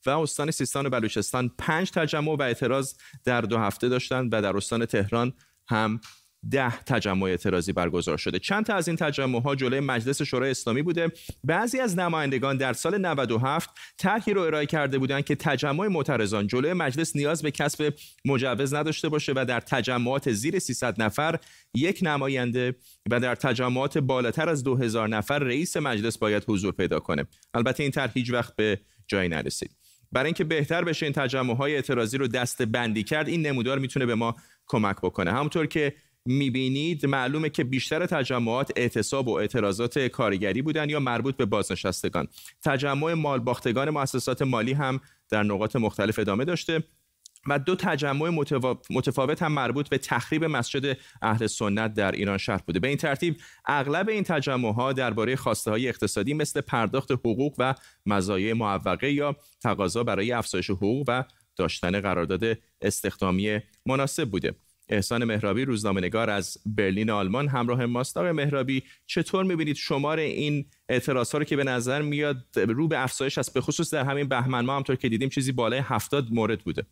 و 0.06 0.10
استان 0.10 0.50
سیستان 0.50 0.86
و 0.86 0.90
بلوچستان 0.90 1.50
پنج 1.58 1.90
تجمع 1.90 2.36
و 2.36 2.42
اعتراض 2.42 2.94
در 3.24 3.40
دو 3.40 3.58
هفته 3.58 3.88
داشتند 3.88 4.34
و 4.34 4.42
در 4.42 4.56
استان 4.56 4.86
تهران 4.86 5.32
هم 5.68 6.00
ده 6.50 6.76
تجمع 6.84 7.22
اعتراضی 7.22 7.72
برگزار 7.72 8.16
شده. 8.16 8.38
چند 8.38 8.64
تا 8.64 8.74
از 8.74 8.88
این 8.88 8.96
تجمع 8.96 9.42
ها 9.42 9.54
جلوی 9.54 9.80
مجلس 9.80 10.22
شورای 10.22 10.50
اسلامی 10.50 10.82
بوده. 10.82 11.12
بعضی 11.44 11.80
از 11.80 11.98
نمایندگان 11.98 12.56
در 12.56 12.72
سال 12.72 12.98
97 12.98 13.70
طرحی 13.98 14.34
رو 14.34 14.40
ارائه 14.40 14.66
کرده 14.66 14.98
بودند 14.98 15.24
که 15.24 15.34
تجمع 15.34 15.88
معترضان 15.88 16.46
جلوی 16.46 16.72
مجلس 16.72 17.16
نیاز 17.16 17.42
به 17.42 17.50
کسب 17.50 17.94
مجوز 18.24 18.74
نداشته 18.74 19.08
باشه 19.08 19.32
و 19.36 19.44
در 19.48 19.60
تجمعات 19.60 20.32
زیر 20.32 20.58
300 20.58 21.02
نفر 21.02 21.38
یک 21.74 21.98
نماینده 22.02 22.74
و 23.10 23.20
در 23.20 23.34
تجمعات 23.34 23.98
بالاتر 23.98 24.48
از 24.48 24.64
2000 24.64 25.08
نفر 25.08 25.38
رئیس 25.38 25.76
مجلس 25.76 26.18
باید 26.18 26.44
حضور 26.48 26.72
پیدا 26.72 27.00
کنه. 27.00 27.24
البته 27.54 27.82
این 27.82 27.92
طرح 27.92 28.10
هیچ 28.14 28.32
وقت 28.32 28.56
به 28.56 28.80
جایی 29.06 29.28
نرسید. 29.28 29.81
برای 30.12 30.26
اینکه 30.26 30.44
بهتر 30.44 30.84
بشه 30.84 31.06
این 31.06 31.12
تجمع 31.12 31.54
های 31.54 31.74
اعتراضی 31.74 32.18
رو 32.18 32.28
دست 32.28 32.62
بندی 32.62 33.02
کرد 33.02 33.28
این 33.28 33.46
نمودار 33.46 33.78
می‌تونه 33.78 34.06
به 34.06 34.14
ما 34.14 34.36
کمک 34.66 34.96
بکنه. 34.96 35.32
همونطور 35.32 35.66
که 35.66 35.94
می‌بینید 36.24 37.06
معلومه 37.06 37.50
که 37.50 37.64
بیشتر 37.64 38.06
تجمعات 38.06 38.72
اعتصاب 38.76 39.28
و 39.28 39.32
اعتراضات 39.32 39.98
کارگری 39.98 40.62
بودن 40.62 40.90
یا 40.90 41.00
مربوط 41.00 41.36
به 41.36 41.44
بازنشستگان. 41.44 42.28
تجمع 42.64 43.14
مالباختگان 43.14 43.90
مؤسسات 43.90 44.42
مالی 44.42 44.72
هم 44.72 45.00
در 45.30 45.42
نقاط 45.42 45.76
مختلف 45.76 46.18
ادامه 46.18 46.44
داشته. 46.44 46.82
و 47.46 47.58
دو 47.58 47.76
تجمع 47.76 48.44
متفاوت 48.90 49.42
هم 49.42 49.52
مربوط 49.52 49.88
به 49.88 49.98
تخریب 49.98 50.44
مسجد 50.44 50.98
اهل 51.22 51.46
سنت 51.46 51.94
در 51.94 52.12
ایران 52.12 52.38
شهر 52.38 52.60
بوده. 52.66 52.80
به 52.80 52.88
این 52.88 52.96
ترتیب 52.96 53.36
اغلب 53.66 54.08
این 54.08 54.24
تجمع 54.24 54.72
ها 54.72 54.92
درباره 54.92 55.36
خواسته 55.36 55.70
های 55.70 55.88
اقتصادی 55.88 56.34
مثل 56.34 56.60
پرداخت 56.60 57.12
حقوق 57.12 57.54
و 57.58 57.74
مزایای 58.06 58.52
معوقه 58.52 59.12
یا 59.12 59.36
تقاضا 59.62 60.04
برای 60.04 60.32
افزایش 60.32 60.70
حقوق 60.70 61.04
و 61.08 61.24
داشتن 61.56 62.00
قرارداد 62.00 62.58
استخدامی 62.80 63.60
مناسب 63.86 64.30
بوده. 64.30 64.54
احسان 64.88 65.24
مهرابی 65.24 65.64
روزنامه‌نگار 65.64 66.30
از 66.30 66.56
برلین 66.66 67.10
آلمان 67.10 67.48
همراه 67.48 67.86
ماست. 67.86 68.16
آقای 68.16 68.32
مهرابی 68.32 68.82
چطور 69.06 69.44
می‌بینید 69.44 69.76
شمار 69.76 70.18
این 70.18 70.66
اعتراض 70.88 71.32
ها 71.32 71.38
رو 71.38 71.44
که 71.44 71.56
به 71.56 71.64
نظر 71.64 72.02
میاد 72.02 72.36
رو 72.56 72.88
به 72.88 73.02
افزایش 73.02 73.38
است؟ 73.38 73.54
به 73.54 73.60
خصوص 73.60 73.94
در 73.94 74.04
همین 74.04 74.28
بهمن 74.28 74.64
ما 74.64 74.76
همطور 74.76 74.96
که 74.96 75.08
دیدیم 75.08 75.28
چیزی 75.28 75.52
بالای 75.52 75.80
هفتاد 75.84 76.28
مورد 76.30 76.60
بوده. 76.60 76.86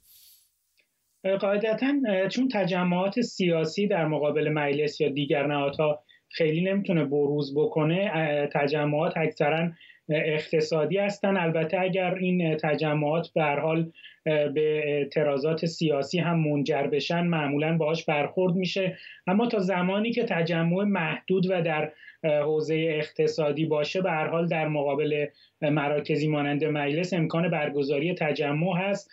قاعدتا 1.25 1.93
چون 2.29 2.49
تجمعات 2.49 3.21
سیاسی 3.21 3.87
در 3.87 4.07
مقابل 4.07 4.49
مجلس 4.49 5.01
یا 5.01 5.09
دیگر 5.09 5.47
نهادها 5.47 6.03
خیلی 6.29 6.61
نمی‌تونه 6.61 7.05
بروز 7.05 7.55
بکنه 7.57 8.11
تجمعات 8.53 9.17
اکثرا 9.17 9.71
اقتصادی 10.11 10.99
هستن. 10.99 11.37
البته 11.37 11.81
اگر 11.81 12.15
این 12.15 12.57
تجمعات 12.57 13.29
به 13.35 13.43
حال 13.45 13.93
به 14.25 14.83
اعتراضات 14.85 15.67
سیاسی 15.67 16.19
هم 16.19 16.39
منجر 16.39 16.83
بشن 16.83 17.21
معمولا 17.21 17.77
باهاش 17.77 18.05
برخورد 18.05 18.55
میشه. 18.55 18.99
اما 19.27 19.47
تا 19.47 19.59
زمانی 19.59 20.13
که 20.13 20.25
تجمع 20.25 20.85
محدود 20.85 21.51
و 21.51 21.63
در 21.63 21.93
حوزه 22.25 22.75
اقتصادی 22.75 23.65
باشه 23.65 24.03
به 24.03 24.11
هر 24.11 24.27
حال 24.27 24.47
در 24.47 24.69
مقابل 24.69 25.27
مراکزی 25.63 26.29
مانند 26.29 26.65
مجلس 26.65 27.15
امکان 27.15 27.51
برگزاری 27.51 28.15
تجمع 28.15 28.77
هست. 28.79 29.11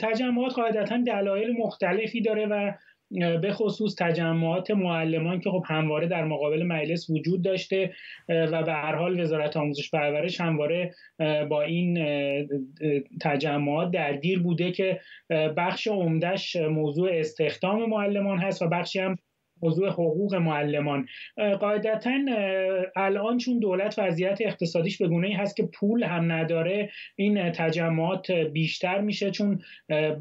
تجمعات 0.00 0.52
قاعدتا 0.52 1.02
دلایل 1.06 1.56
مختلفی 1.58 2.20
داره 2.20 2.46
و 2.46 2.72
به 3.42 3.52
خصوص 3.52 3.94
تجمعات 3.98 4.70
معلمان 4.70 5.40
که 5.40 5.50
خب 5.50 5.64
همواره 5.66 6.06
در 6.06 6.24
مقابل 6.24 6.62
مجلس 6.62 7.10
وجود 7.10 7.42
داشته 7.42 7.92
و 8.28 8.62
به 8.62 8.72
هر 8.72 8.94
حال 8.94 9.20
وزارت 9.20 9.56
آموزش 9.56 9.90
پرورش 9.90 10.40
همواره 10.40 10.94
با 11.48 11.62
این 11.62 12.06
تجمعات 13.20 13.90
درگیر 13.90 14.42
بوده 14.42 14.72
که 14.72 15.00
بخش 15.30 15.86
عمدهش 15.86 16.56
موضوع 16.56 17.10
استخدام 17.12 17.90
معلمان 17.90 18.38
هست 18.38 18.62
و 18.62 18.68
بخشی 18.68 18.98
هم 18.98 19.16
موضوع 19.62 19.88
حقوق 19.88 20.34
معلمان. 20.34 21.06
قاعدتا 21.60 22.10
الان 22.96 23.38
چون 23.38 23.58
دولت 23.58 23.98
وضعیت 23.98 24.38
اقتصادیش 24.40 24.98
به 24.98 25.08
گونه 25.08 25.26
ای 25.26 25.32
هست 25.32 25.56
که 25.56 25.62
پول 25.62 26.04
هم 26.04 26.32
نداره 26.32 26.90
این 27.16 27.52
تجمعات 27.52 28.30
بیشتر 28.30 29.00
میشه 29.00 29.30
چون 29.30 29.62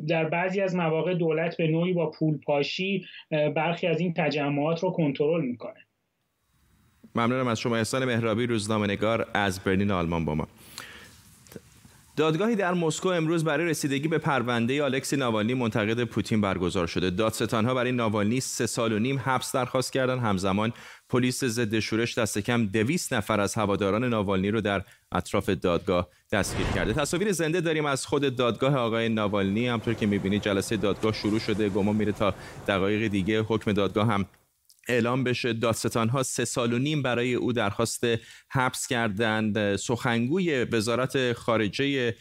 در 0.07 0.25
بعضی 0.29 0.61
از 0.61 0.75
مواقع 0.75 1.13
دولت 1.13 1.57
به 1.57 1.67
نوعی 1.67 1.93
با 1.93 2.11
پول 2.11 2.37
پاشی 2.37 3.05
برخی 3.29 3.87
از 3.87 3.99
این 3.99 4.13
تجمعات 4.13 4.83
رو 4.83 4.91
کنترل 4.91 5.41
می‌کنه. 5.41 5.79
ممنونم 7.15 7.47
از 7.47 7.59
شما 7.59 7.77
احسان 7.77 8.05
مهرابی 8.05 8.45
روزنامه 8.45 8.87
نگار 8.87 9.27
از 9.33 9.59
برلین 9.63 9.91
آلمان 9.91 10.25
با 10.25 10.35
ما. 10.35 10.47
دادگاهی 12.15 12.55
در 12.55 12.73
مسکو 12.73 13.09
امروز 13.09 13.43
برای 13.43 13.65
رسیدگی 13.65 14.07
به 14.07 14.17
پرونده 14.17 14.83
آلکسی 14.83 15.15
ناوالنی 15.15 15.53
منتقد 15.53 16.03
پوتین 16.03 16.41
برگزار 16.41 16.87
شده. 16.87 17.09
دادستانها 17.09 17.73
برای 17.73 17.91
ناوالنی 17.91 18.39
سه 18.39 18.65
سال 18.65 18.93
و 18.93 18.99
نیم 18.99 19.19
حبس 19.19 19.51
درخواست 19.51 19.93
کردند. 19.93 20.19
همزمان 20.19 20.73
پلیس 21.09 21.43
ضد 21.43 21.79
شورش 21.79 22.17
دست 22.17 22.37
کم 22.37 22.65
دویست 22.65 23.13
نفر 23.13 23.39
از 23.39 23.55
هواداران 23.55 24.03
ناوالنی 24.03 24.51
رو 24.51 24.61
در 24.61 24.81
اطراف 25.11 25.49
دادگاه 25.49 26.07
دستگیر 26.31 26.65
کرده. 26.75 26.93
تصاویر 26.93 27.31
زنده 27.31 27.61
داریم 27.61 27.85
از 27.85 28.05
خود 28.05 28.35
دادگاه 28.35 28.75
آقای 28.75 29.09
ناوالنی 29.09 29.67
همطور 29.67 29.93
که 29.93 30.05
می‌بینید 30.05 30.41
جلسه 30.41 30.77
دادگاه 30.77 31.13
شروع 31.13 31.39
شده. 31.39 31.69
گمان 31.69 31.95
میره 31.95 32.11
تا 32.11 32.33
دقایق 32.67 33.07
دیگه 33.11 33.41
حکم 33.41 33.71
دادگاه 33.71 34.07
هم 34.07 34.25
اعلام 34.87 35.23
بشه. 35.23 35.53
دادستان 35.53 36.09
ها 36.09 36.23
سه 36.23 36.45
سال 36.45 36.73
و 36.73 36.79
نیم 36.79 37.01
برای 37.01 37.33
او 37.33 37.53
درخواست 37.53 38.03
حبس 38.51 38.87
کردند. 38.87 39.75
سخنگوی 39.75 40.63
وزارت 40.63 41.33
خارجه 41.33 42.15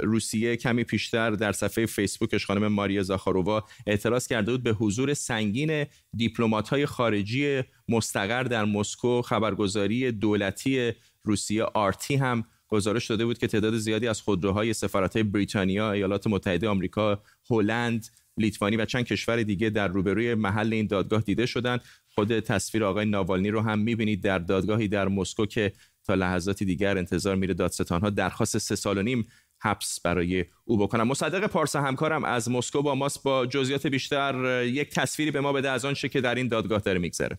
روسیه 0.00 0.56
کمی 0.56 0.84
پیشتر 0.84 1.30
در 1.30 1.52
صفحه 1.52 1.86
فیسبوکش 1.86 2.46
خانم 2.46 2.66
ماریا 2.66 3.02
زاخارووا 3.02 3.64
اعتراض 3.86 4.26
کرده 4.26 4.52
بود 4.52 4.62
به 4.62 4.72
حضور 4.72 5.14
سنگین 5.14 5.86
دیپلمات 6.16 6.68
های 6.68 6.86
خارجی 6.86 7.62
مستقر 7.88 8.42
در 8.42 8.64
مسکو. 8.64 9.22
خبرگزاری 9.22 10.12
دولتی 10.12 10.92
روسیه 11.24 11.62
آرتی 11.64 12.14
هم 12.14 12.44
گزارش 12.68 13.06
داده 13.06 13.24
بود 13.24 13.38
که 13.38 13.46
تعداد 13.46 13.76
زیادی 13.76 14.08
از 14.08 14.20
خودروهای 14.20 14.72
سفارت 14.72 15.18
بریتانیا، 15.18 15.92
ایالات 15.92 16.26
متحده 16.26 16.68
آمریکا، 16.68 17.22
هلند 17.50 18.06
لیتوانی 18.40 18.76
و 18.76 18.84
چند 18.84 19.04
کشور 19.04 19.42
دیگه 19.42 19.70
در 19.70 19.88
روبروی 19.88 20.34
محل 20.34 20.72
این 20.72 20.86
دادگاه 20.86 21.20
دیده 21.20 21.46
شدند. 21.46 21.80
خود 22.14 22.40
تصویر 22.40 22.84
آقای 22.84 23.06
ناوالنی 23.06 23.50
رو 23.50 23.60
هم 23.60 23.78
می‌بینید 23.78 24.22
در 24.22 24.38
دادگاهی 24.38 24.88
در 24.88 25.08
مسکو 25.08 25.46
که 25.46 25.72
تا 26.06 26.14
لحظاتی 26.14 26.64
دیگر 26.64 26.98
انتظار 26.98 27.36
میره 27.36 27.54
دادستانها 27.54 28.10
درخواست 28.10 28.58
سه 28.58 28.76
سال 28.76 28.98
و 28.98 29.02
نیم 29.02 29.26
حبس 29.62 30.00
برای 30.00 30.44
او 30.64 30.78
بکنم 30.78 31.08
مصدق 31.08 31.46
پارس 31.46 31.76
همکارم 31.76 32.24
از 32.24 32.50
مسکو 32.50 32.82
با 32.82 32.94
ماست. 32.94 33.22
با 33.22 33.46
جزئیات 33.46 33.86
بیشتر 33.86 34.62
یک 34.64 34.90
تصویری 34.90 35.30
به 35.30 35.40
ما 35.40 35.52
بده 35.52 35.70
از 35.70 35.84
آنچه 35.84 36.08
که 36.08 36.20
در 36.20 36.34
این 36.34 36.48
دادگاه 36.48 36.80
داره 36.80 36.98
میگذره. 36.98 37.38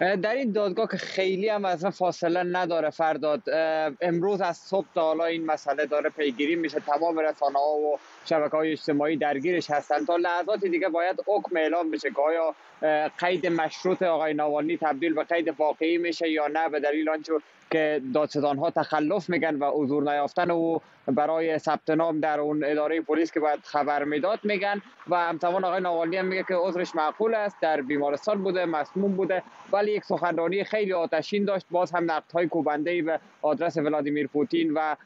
در 0.00 0.34
این 0.34 0.52
دادگاه 0.52 0.88
که 0.90 0.96
خیلی 0.96 1.48
هم 1.48 1.64
از 1.64 1.86
فاصله 1.86 2.42
نداره 2.42 2.90
فرداد 2.90 3.42
امروز 4.00 4.40
از 4.40 4.56
صبح 4.56 4.86
تا 4.94 5.02
حالا 5.02 5.24
این 5.24 5.46
مسئله 5.46 5.86
داره 5.86 6.10
پیگیری 6.10 6.56
میشه. 6.56 6.80
تمام 6.80 7.18
رسانه 7.18 7.58
ها 7.58 7.76
و 7.76 7.98
شبکه 8.24 8.56
های 8.56 8.72
اجتماعی 8.72 9.16
درگیرش 9.16 9.70
هستن. 9.70 10.04
تا 10.04 10.16
لحظاتی 10.16 10.68
دیگه 10.68 10.88
باید 10.88 11.20
حکم 11.26 11.56
اعلام 11.56 11.90
بشه 11.90 12.10
که 12.10 12.16
قید 13.18 13.46
مشروط 13.46 14.02
آقای 14.02 14.34
ناوالنی 14.34 14.76
تبدیل 14.76 15.14
به 15.14 15.24
قید 15.24 15.54
واقعی 15.58 15.98
میشه 15.98 16.30
یا 16.30 16.46
نه 16.46 16.68
به 16.68 16.80
دلیل 16.80 17.08
آنچه 17.08 17.32
که 17.70 18.00
دادستان 18.14 18.58
ها 18.58 18.70
تخلف 18.70 19.30
میگن 19.30 19.56
و 19.56 19.70
حضور 19.70 20.02
نیافتن 20.02 20.50
و 20.50 20.78
برای 21.06 21.58
ثبت 21.58 21.90
نام 21.90 22.20
در 22.20 22.40
اون 22.40 22.64
اداره 22.64 23.00
پلیس 23.00 23.32
که 23.32 23.40
باید 23.40 23.60
خبر 23.64 24.04
می‌داد 24.04 24.40
میگن. 24.42 24.82
و 25.08 25.16
همزمان 25.16 25.64
آقای 25.64 25.80
ناوالنی 25.80 26.16
هم 26.16 26.24
میگه 26.24 26.42
که 26.48 26.54
عذرش 26.56 26.94
معقول 26.94 27.34
است 27.34 27.56
در 27.60 27.80
بیمارستان 27.80 28.42
بوده 28.42 28.64
مسموم 28.64 29.12
بوده 29.12 29.42
ولی 29.72 29.92
یک 29.92 30.04
سخنرانی 30.04 30.64
خیلی 30.64 30.92
آتشین 30.92 31.44
داشت. 31.44 31.66
باز 31.70 31.90
هم 31.90 32.10
نقد 32.10 32.32
های 32.32 32.46
کوبنده 32.46 32.90
ای 32.90 33.02
به 33.02 33.20
آدرس 33.42 33.76
ولادیمیر 33.76 34.26
پوتین 34.26 34.72
و 34.74 34.96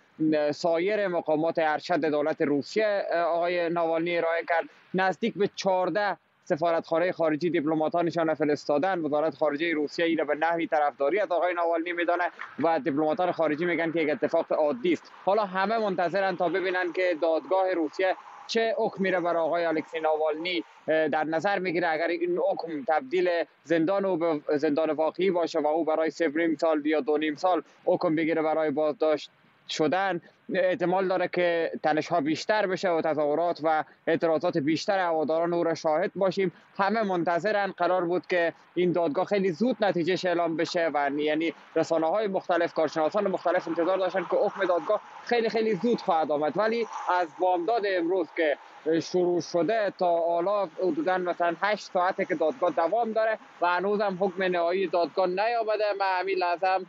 سایر 0.53 1.09
مقامات 1.09 1.55
ارشد 1.59 2.05
دولت 2.05 2.43
روسیه 2.43 3.03
آقای 3.27 3.69
ناوالنی 3.69 4.19
ارائه 4.19 4.43
کرد. 4.49 4.65
نزدیک 4.95 5.35
به 5.35 5.51
14 5.57 6.17
سفارتخانه 6.45 7.13
خارجی 7.13 7.51
دیپلماتانشان 7.51 8.35
فرستادن. 8.35 8.99
وزارت 8.99 9.35
خارجه 9.35 9.73
روسیه 9.73 10.05
این 10.05 10.25
به 10.25 10.35
نحوی 10.35 10.67
طرفداری 10.67 11.19
از 11.19 11.33
آقای 11.33 11.55
ناوالنی 11.55 11.93
میدانه 11.93 12.25
و 12.59 12.79
دیپلماتان 12.79 13.33
خارجی 13.33 13.65
میگن 13.65 13.93
که 13.93 14.01
یک 14.01 14.11
اتفاق 14.11 14.53
عادی 14.53 14.93
است. 14.93 15.13
حالا 15.25 15.45
همه 15.45 15.79
منتظرن 15.79 16.37
تا 16.37 16.49
ببینن 16.49 16.93
که 16.93 17.17
دادگاه 17.23 17.73
روسیه 17.75 18.17
چه 18.47 18.75
حکمی 18.79 19.11
را 19.11 19.21
برای 19.21 19.43
آقای 19.43 19.65
الکسی 19.65 20.01
ناوالنی. 20.01 20.65
در 20.87 21.25
نظر 21.25 21.59
می‌گیره 21.59 21.89
اگر 21.89 22.09
این 22.09 22.39
حکم 22.39 22.85
تبدیل 22.89 23.29
زندان 23.65 24.05
او 24.05 24.17
به 24.17 24.41
زندان 24.57 24.91
واقعی 24.91 25.31
باشه 25.31 25.61
و 25.61 25.67
او 25.67 25.85
برای 25.85 26.11
سه 26.11 26.57
سال 26.59 26.87
یا 26.87 27.01
دو 27.01 27.19
نیم 27.19 27.35
سال 27.35 27.63
حکم 27.85 28.15
بگیره 28.15 28.43
برای 28.43 28.71
بازداشت 28.71 29.31
شدن 29.69 30.21
احتمال 30.55 31.09
داره 31.09 31.29
که 31.29 31.71
تنش 31.83 32.09
ها 32.09 32.21
بیشتر 32.21 32.67
بشه 32.67 32.91
و 32.91 33.01
تظاهرات 33.01 33.61
و 33.63 33.85
اعتراضات 34.07 34.59
بیشتر 34.59 34.99
هواداران 34.99 35.55
او 35.55 35.65
را 35.65 35.75
شاهد 35.75 36.11
باشیم. 36.15 36.53
همه 36.79 37.03
منتظرن. 37.03 37.75
قرار 37.77 38.05
بود 38.05 38.27
که 38.27 38.53
این 38.75 38.93
دادگاه 38.93 39.25
خیلی 39.25 39.53
زود 39.53 39.77
نتیجه 39.81 40.29
اعلام 40.29 40.57
بشه 40.57 40.91
و 40.95 41.11
یعنی 41.17 41.55
رسانه 41.77 42.07
های 42.07 42.27
مختلف 42.27 42.75
کارشناسان 42.75 43.27
مختلف 43.27 43.69
انتظار 43.69 43.99
داشتن 43.99 44.27
که 44.31 44.37
حکم 44.37 44.65
دادگاه 44.67 45.01
خیلی 45.25 45.49
خیلی 45.49 45.75
زود 45.75 46.01
خواهد 46.01 46.33
آمد. 46.33 46.53
ولی 46.57 46.87
از 47.21 47.29
بامداد 47.41 47.83
امروز 47.87 48.29
که 48.37 48.59
شروع 49.03 49.41
شده 49.41 49.93
تا 49.99 50.21
حالا 50.21 50.67
حدودا 50.67 51.19
مثلا 51.19 51.57
8 51.63 51.85
ساعته 51.93 52.25
که 52.25 52.35
دادگاه 52.35 52.71
دوام 52.71 53.13
داره 53.13 53.39
و 53.61 53.67
هنوز 53.67 54.01
هم 54.01 54.17
حکم 54.21 54.43
نهایی 54.43 54.87
دادگاه 54.87 55.27
نیامده. 55.27 55.85
من 56.01 56.07
همین 56.21 56.39
لحظه 56.39 56.87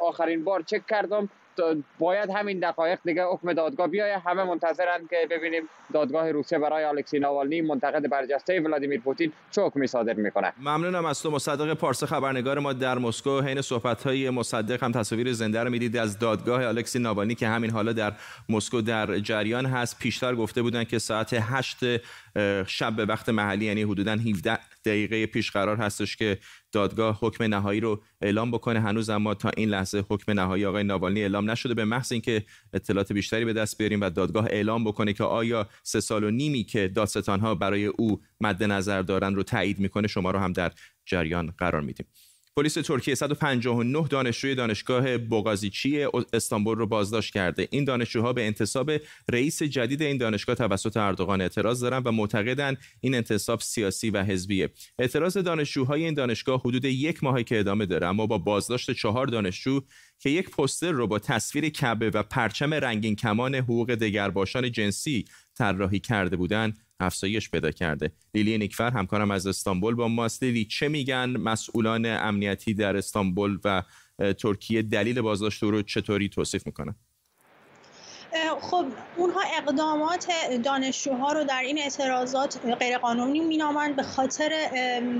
آخرین 0.00 0.44
بار 0.44 0.62
چک 0.62 0.86
کردم. 0.86 1.28
باید 1.98 2.30
همین 2.30 2.58
دقایق 2.58 2.98
دیگه 3.04 3.24
حکم 3.24 3.52
دادگاه 3.52 3.86
بیایه. 3.86 4.18
همه 4.18 4.44
منتظرن 4.44 5.06
که 5.10 5.16
ببینیم 5.30 5.62
دادگاه 5.92 6.30
روسیه 6.30 6.58
برای 6.58 6.84
الکسی 6.84 7.18
ناوالنی 7.18 7.60
منتقد 7.60 8.10
برجسته 8.10 8.60
ولادیمیر 8.60 9.00
پوتین 9.00 9.32
چه 9.50 9.62
حکمی 9.62 9.86
صادر 9.86 10.12
می‌کنه. 10.12 10.52
ممنونم 10.60 11.04
از 11.04 11.22
تو 11.22 11.30
مصدق 11.30 11.74
پارسه 11.74 12.06
خبرنگار 12.06 12.58
ما 12.58 12.72
در 12.72 12.98
مسکو. 12.98 13.40
حین 13.40 13.60
صحبت 13.60 14.02
های 14.02 14.30
مصدق 14.30 14.84
هم 14.84 14.92
تصاویر 14.92 15.32
زنده 15.32 15.64
رو 15.64 15.70
می‌دید 15.70 15.96
از 15.96 16.18
دادگاه 16.18 16.66
الکسی 16.66 16.98
ناوالنی 16.98 17.34
که 17.34 17.48
همین 17.48 17.70
حالا 17.70 17.92
در 17.92 18.12
مسکو 18.48 18.80
در 18.80 19.18
جریان 19.18 19.66
هست. 19.66 19.98
پیشتر 19.98 20.34
گفته 20.34 20.62
بودن 20.62 20.84
که 20.84 20.98
ساعت 20.98 21.36
8 21.40 21.78
شب 22.66 22.96
به 22.96 23.04
وقت 23.04 23.28
محلی 23.28 23.64
یعنی 23.64 23.82
حدودا 23.82 24.12
17 24.12 24.58
دقیقه 24.88 25.26
پیش 25.26 25.50
قرار 25.50 25.76
هستش 25.76 26.16
که 26.16 26.38
دادگاه 26.72 27.18
حکم 27.20 27.44
نهایی 27.44 27.80
رو 27.80 28.02
اعلام 28.20 28.50
بکنه. 28.50 28.80
هنوز 28.80 29.10
اما 29.10 29.34
تا 29.34 29.50
این 29.56 29.68
لحظه 29.68 30.04
حکم 30.08 30.32
نهایی 30.32 30.64
آقای 30.64 30.84
ناوالنی 30.84 31.20
اعلام 31.20 31.50
نشده 31.50 31.74
به 31.74 31.84
محض 31.84 32.12
اینکه 32.12 32.44
اطلاعات 32.72 33.12
بیشتری 33.12 33.44
به 33.44 33.52
دست 33.52 33.78
بیاریم 33.78 34.00
و 34.00 34.10
دادگاه 34.10 34.46
اعلام 34.50 34.84
بکنه 34.84 35.12
که 35.12 35.24
آیا 35.24 35.68
سه 35.82 36.00
سال 36.00 36.24
و 36.24 36.30
نیمی 36.30 36.64
که 36.64 36.88
دادستان 36.88 37.40
ها 37.40 37.54
برای 37.54 37.86
او 37.86 38.20
مد 38.40 38.62
نظر 38.64 39.02
دارن 39.02 39.34
رو 39.34 39.42
تایید 39.42 39.78
می‌کنه 39.78 40.08
شما 40.08 40.30
رو 40.30 40.38
هم 40.38 40.52
در 40.52 40.72
جریان 41.06 41.54
قرار 41.58 41.82
میدیم. 41.82 42.06
پلیس 42.58 42.74
ترکیه 42.74 43.14
159 43.14 44.08
دانشجوی 44.08 44.54
دانشگاه 44.54 45.18
بوغازیچی 45.18 46.06
استانبول 46.32 46.78
رو 46.78 46.86
بازداشت 46.86 47.34
کرده. 47.34 47.68
این 47.70 47.84
دانشجوها 47.84 48.32
به 48.32 48.46
انتصاب 48.46 48.90
رئیس 49.28 49.62
جدید 49.62 50.02
این 50.02 50.18
دانشگاه 50.18 50.56
توسط 50.56 50.96
اردوغان 50.96 51.40
اعتراض 51.40 51.82
دارن 51.82 51.98
و 51.98 52.12
معتقدن 52.12 52.76
این 53.00 53.14
انتصاب 53.14 53.60
سیاسی 53.60 54.10
و 54.10 54.22
حزبیه. 54.22 54.70
اعتراض 54.98 55.36
دانشجوهای 55.36 56.04
این 56.04 56.14
دانشگاه 56.14 56.60
حدود 56.60 56.84
یک 56.84 57.24
ماهی 57.24 57.44
که 57.44 57.58
ادامه 57.58 57.86
داره 57.86 58.06
اما 58.06 58.26
با 58.26 58.38
بازداشت 58.38 58.90
چهار 58.90 59.26
دانشجو 59.26 59.80
که 60.18 60.30
یک 60.30 60.50
پستر 60.50 60.90
رو 60.90 61.06
با 61.06 61.18
تصویر 61.18 61.68
کعبه 61.68 62.10
و 62.10 62.22
پرچم 62.22 62.74
رنگین 62.74 63.16
کمان 63.16 63.54
حقوق 63.54 63.94
دگرباشان 63.94 64.72
جنسی 64.72 65.24
طراحی 65.54 66.00
کرده 66.00 66.36
بودند 66.36 66.78
افزایش 67.00 67.50
پیدا 67.50 67.70
کرده. 67.70 68.12
لیلی 68.34 68.58
نیکفر 68.58 68.90
همکارم 68.90 69.30
از 69.30 69.46
استانبول 69.46 69.94
با 69.94 70.08
ماست 70.08 70.42
لیلی 70.42 70.64
چه 70.64 70.88
میگن 70.88 71.30
مسئولان 71.30 72.06
امنیتی 72.06 72.74
در 72.74 72.96
استانبول 72.96 73.58
و 73.64 73.82
ترکیه؟ 74.38 74.82
دلیل 74.82 75.20
بازداشت 75.20 75.62
رو 75.62 75.82
چطوری 75.82 76.28
توصیف 76.28 76.66
می‌کنن 76.66 76.94
خب 78.60 78.86
اونها 79.16 79.40
اقدامات 79.58 80.26
دانشجوها 80.64 81.32
رو 81.32 81.44
در 81.44 81.60
این 81.60 81.78
اعتراضات 81.78 82.58
غیرقانونی 82.80 83.40
مینامند 83.40 83.96
به 83.96 84.02
خاطر 84.02 84.48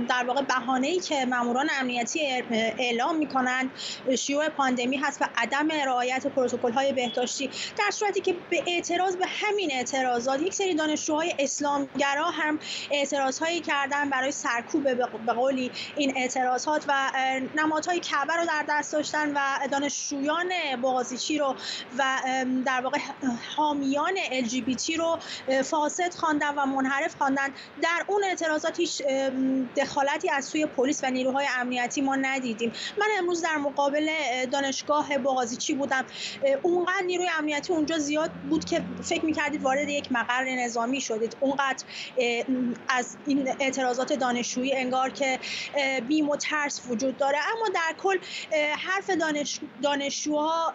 در 0.08 0.24
واقع 0.24 0.42
بهانه‌ای 0.42 1.00
که 1.00 1.24
ماموران 1.24 1.68
امنیتی 1.80 2.42
اعلام 2.50 3.16
می‌کنند. 3.16 3.70
شیوع 4.18 4.48
پاندمی 4.48 4.96
هست 4.96 5.22
و 5.22 5.24
عدم 5.36 5.68
رعایت 5.86 6.26
های 6.74 6.92
بهداشتی. 6.92 7.50
در 7.78 7.90
صورتی 7.90 8.20
که 8.20 8.34
به 8.50 8.62
اعتراض 8.66 9.16
به 9.16 9.26
همین 9.26 9.72
اعتراضات 9.72 10.42
یک 10.42 10.54
سری 10.54 10.74
دانشجوهای 10.74 11.34
اسلامگرا 11.38 12.30
هم 12.30 12.58
اعتراضهایی 12.90 13.60
کردن 13.60 14.10
برای 14.10 14.32
سرکوب 14.32 14.84
به 15.26 15.32
قولی 15.32 15.70
این 15.96 16.12
اعتراضات 16.16 16.84
و 16.88 17.10
نمادهای 17.56 18.00
کعبه 18.00 18.34
رو 18.34 18.44
در 18.46 18.64
دست 18.68 18.92
داشتن 18.92 19.32
و 19.34 19.68
دانشجویان 19.70 20.52
بازیچی 20.82 21.38
رو 21.38 21.56
و 21.98 22.04
در 22.66 22.80
واقع 22.80 22.97
حامیان 23.56 24.16
LGBT 24.16 24.96
رو 24.98 25.18
فاسد 25.62 26.14
خواندن 26.14 26.54
و 26.54 26.66
منحرف 26.66 27.14
خواندن. 27.14 27.48
در 27.82 28.04
اون 28.06 28.24
اعتراضات 28.24 28.80
هیچ 28.80 29.02
دخالتی 29.76 30.30
از 30.30 30.44
سوی 30.44 30.66
پلیس 30.66 31.04
و 31.04 31.10
نیروهای 31.10 31.46
امنیتی 31.60 32.00
ما 32.00 32.16
ندیدیم. 32.16 32.72
من 32.98 33.06
امروز 33.18 33.42
در 33.42 33.56
مقابل 33.56 34.08
دانشگاه 34.52 35.08
چی 35.58 35.74
بودم؟ 35.74 36.04
اونقدر 36.62 37.02
نیروی 37.06 37.28
امنیتی 37.38 37.72
اونجا 37.72 37.98
زیاد 37.98 38.30
بود 38.30 38.64
که 38.64 38.82
فکر 39.02 39.24
می‌کردید 39.24 39.62
وارد 39.62 39.88
یک 39.88 40.12
مقر 40.12 40.44
نظامی 40.44 41.00
شدید. 41.00 41.36
اونقدر 41.40 41.84
از 42.88 43.16
این 43.26 43.54
اعتراضات 43.60 44.12
دانشجویی 44.12 44.74
انگار 44.76 45.10
که 45.10 45.38
بیم 46.08 46.28
و 46.28 46.36
ترس 46.36 46.80
وجود 46.88 47.16
داره. 47.16 47.38
اما 47.38 47.68
در 47.74 47.94
کل 47.98 48.18
حرف 48.78 49.10
دانش 49.10 49.60
دانشجوها 49.82 50.72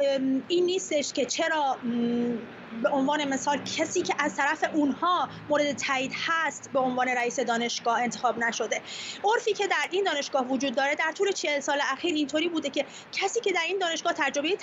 این 0.47 0.65
نیستش 0.65 1.13
که 1.13 1.25
چرا 1.25 1.77
you 2.13 2.62
به 2.83 2.89
عنوان 2.89 3.27
مثال 3.27 3.57
کسی 3.57 4.01
که 4.01 4.13
از 4.19 4.35
طرف 4.35 4.63
اونها 4.73 5.29
مورد 5.49 5.71
تایید 5.71 6.13
هست 6.27 6.69
به 6.73 6.79
عنوان 6.79 7.07
رئیس 7.07 7.39
دانشگاه 7.39 8.01
انتخاب 8.01 8.37
نشده. 8.37 8.81
عرفی 9.23 9.53
که 9.53 9.67
در 9.67 9.87
این 9.91 10.03
دانشگاه 10.03 10.47
وجود 10.47 10.75
داره 10.75 10.95
در 10.95 11.11
طول 11.11 11.31
چهل 11.31 11.59
سال 11.59 11.79
اخیر 11.91 12.15
اینطوری 12.15 12.49
بوده 12.49 12.69
که 12.69 12.85
کسی 13.11 13.39
که 13.39 13.51
در 13.51 13.63
این 13.67 13.77
دانشگاه 13.77 14.13
تجربه 14.13 14.57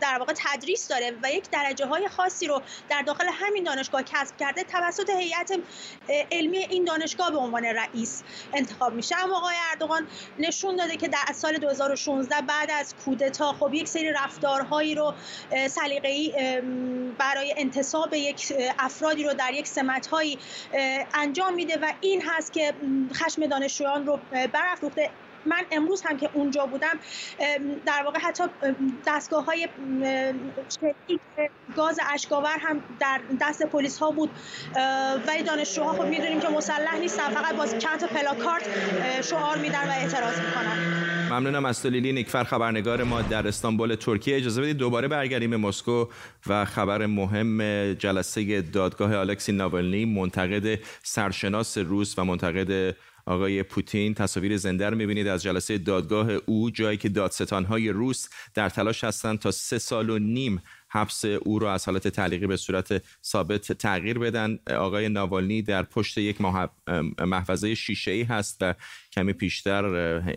در 0.00 0.18
واقع 0.18 0.32
تدریس 0.36 0.88
داره 0.88 1.12
و 1.22 1.30
یک 1.30 1.50
درجه 1.50 1.86
های 1.86 2.08
خاصی 2.08 2.46
رو 2.46 2.62
در 2.88 3.02
داخل 3.02 3.24
همین 3.32 3.64
دانشگاه 3.64 4.02
کسب 4.02 4.36
کرده 4.36 4.64
توسط 4.64 5.10
هیئت 5.10 5.58
علمی 6.32 6.58
این 6.58 6.84
دانشگاه 6.84 7.30
به 7.30 7.38
عنوان 7.38 7.64
رئیس 7.64 8.22
انتخاب 8.52 8.94
میشه. 8.94 9.16
اما 9.24 9.36
آقای 9.36 9.54
اردوغان 9.70 10.06
نشون 10.38 10.76
داده 10.76 10.96
که 10.96 11.08
در 11.08 11.32
سال 11.34 11.58
2016 11.58 12.40
بعد 12.40 12.70
از 12.70 12.94
کودتا 13.04 13.52
خب 13.52 13.74
یک 13.74 13.88
سری 13.88 14.12
رفتارهایی 14.12 14.94
رو 14.94 15.14
سلیقه‌ای 15.68 16.32
برای 17.18 17.54
انتصاب 17.56 18.14
یک 18.14 18.52
افرادی 18.78 19.24
رو 19.24 19.34
در 19.34 19.52
یک 19.52 19.66
سمت 19.66 20.08
انجام 21.14 21.54
میده 21.54 21.78
و 21.82 21.92
این 22.00 22.22
هست 22.26 22.52
که 22.52 22.74
خشم 23.14 23.46
دانشجویان 23.46 24.06
رو 24.06 24.18
برافروخته. 24.52 25.10
من 25.46 25.62
امروز 25.70 26.02
هم 26.02 26.16
که 26.16 26.30
اونجا 26.32 26.66
بودم 26.66 26.98
در 27.86 28.02
واقع 28.04 28.18
حتی 28.18 28.44
دستگاه 29.06 29.44
های 29.44 29.68
گاز 31.76 32.00
اشکاور 32.14 32.56
هم 32.60 32.80
در 33.00 33.20
دست 33.40 33.62
پلیس 33.62 33.98
ها 33.98 34.10
بود 34.10 34.30
ولی 35.26 35.42
دانشجوها 35.42 35.92
خب 35.92 36.04
می‌دونیم 36.04 36.40
که 36.40 36.48
مسلح 36.48 36.98
نیستن 36.98 37.30
فقط 37.30 37.56
باز 37.56 37.78
چند 37.78 37.98
تا 38.00 38.06
پلاکارت 38.06 38.68
شعار 39.22 39.58
میدن 39.58 39.88
و 39.88 39.90
اعتراض 39.90 40.40
می‌کنن. 40.40 41.06
ممنونم 41.30 41.64
از 41.64 41.82
تولیلی 41.82 42.12
نیکفر 42.12 42.44
خبرنگار 42.44 43.02
ما 43.02 43.22
در 43.22 43.48
استانبول 43.48 43.94
ترکیه. 43.94 44.36
اجازه 44.36 44.62
بدید 44.62 44.76
دوباره 44.76 45.08
برگردیم 45.08 45.50
به 45.50 45.56
مسکو 45.56 46.06
و 46.46 46.64
خبر 46.64 47.06
مهم 47.06 47.92
جلسه 47.92 48.62
دادگاه 48.62 49.12
الکسی 49.12 49.52
ناولنی 49.52 50.04
منتقد 50.04 50.78
سرشناس 51.02 51.78
روس 51.78 52.18
و 52.18 52.24
منتقد 52.24 52.96
آقای 53.26 53.62
پوتین 53.62 54.14
تصاویر 54.14 54.56
زنده 54.56 54.90
رو 54.90 54.96
می‌بینید 54.96 55.26
از 55.26 55.42
جلسه 55.42 55.78
دادگاه 55.78 56.30
او 56.30 56.70
جایی 56.70 56.98
که 56.98 57.08
دادستانهای 57.08 57.88
روس 57.88 58.28
در 58.54 58.68
تلاش 58.68 59.04
هستند 59.04 59.38
تا 59.38 59.50
سه 59.50 59.78
سال 59.78 60.10
و 60.10 60.18
نیم 60.18 60.62
حبس 60.88 61.24
او 61.24 61.58
را 61.58 61.72
از 61.72 61.86
حالت 61.86 62.08
تعلیقی 62.08 62.46
به 62.46 62.56
صورت 62.56 63.02
ثابت 63.24 63.72
تغییر 63.72 64.18
بدن. 64.18 64.58
آقای 64.76 65.08
ناوالنی 65.08 65.62
در 65.62 65.82
پشت 65.82 66.18
یک 66.18 66.40
محفظه 67.20 67.74
شیشه 67.74 68.10
ای 68.10 68.22
هست 68.22 68.58
و 68.60 68.74
کمی 69.12 69.32
پیشتر 69.32 69.84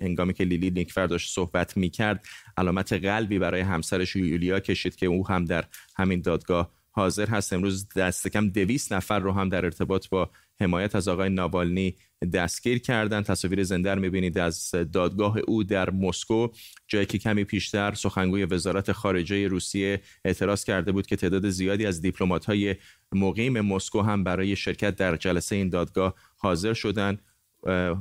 هنگامی 0.01 0.33
که 0.33 0.43
لیلی 0.43 0.69
نیکفر 0.69 1.07
داشت 1.07 1.33
صحبت 1.33 1.77
می‌کرد 1.77 2.25
علامت 2.57 2.93
قلبی 2.93 3.39
برای 3.39 3.61
همسرش 3.61 4.15
یولیا 4.15 4.59
کشید 4.59 4.95
که 4.95 5.05
او 5.05 5.27
هم 5.27 5.45
در 5.45 5.65
همین 5.97 6.21
دادگاه 6.21 6.71
حاضر 6.91 7.27
هست. 7.27 7.53
امروز 7.53 7.87
دست 7.93 8.27
کم 8.27 8.49
دویست 8.49 8.93
نفر 8.93 9.19
رو 9.19 9.31
هم 9.31 9.49
در 9.49 9.65
ارتباط 9.65 10.09
با 10.09 10.31
حمایت 10.61 10.95
از 10.95 11.07
آقای 11.07 11.29
ناوالنی 11.29 11.95
دستگیر 12.33 12.79
کردن 12.79 13.21
تصاویر 13.21 13.63
زنده 13.63 13.95
رو 13.95 14.01
می‌بینید 14.01 14.37
از 14.37 14.71
دادگاه 14.93 15.37
او 15.37 15.63
در 15.63 15.89
مسکو. 15.89 16.47
جایی 16.87 17.05
که 17.05 17.17
کمی 17.17 17.43
پیشتر 17.43 17.93
سخنگوی 17.93 18.45
وزارت 18.45 18.91
خارجه 18.91 19.47
روسیه 19.47 20.01
اعتراض 20.25 20.63
کرده 20.63 20.91
بود 20.91 21.07
که 21.07 21.15
تعداد 21.15 21.49
زیادی 21.49 21.85
از 21.85 22.01
دیپلمات 22.01 22.45
های 22.45 22.75
مقیم 23.11 23.61
مسکو 23.61 24.01
هم 24.01 24.23
برای 24.23 24.55
شرکت 24.55 24.95
در 24.95 25.15
جلسه 25.15 25.55
این 25.55 25.69
دادگاه 25.69 26.15
حاضر 26.37 26.73
شدند. 26.73 27.21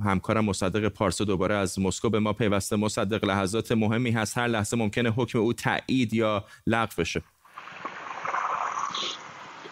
همکارم 0.05 0.45
مصدق 0.45 0.89
پارسا 0.89 1.25
دوباره 1.25 1.55
از 1.55 1.79
مسکو 1.79 2.11
به 2.11 2.19
ما 2.19 2.33
پیوسته. 2.33 2.77
مصدق 2.77 3.25
لحظات 3.25 3.73
مهمی 3.73 4.11
هست. 4.11 4.39
هر 4.39 4.47
لحظه 4.47 4.77
ممکنه 4.77 5.11
حکم 5.11 5.39
او 5.39 5.53
تایید 5.53 6.15
یا 6.15 6.45
لغو 6.67 6.93
بشه. 6.99 7.23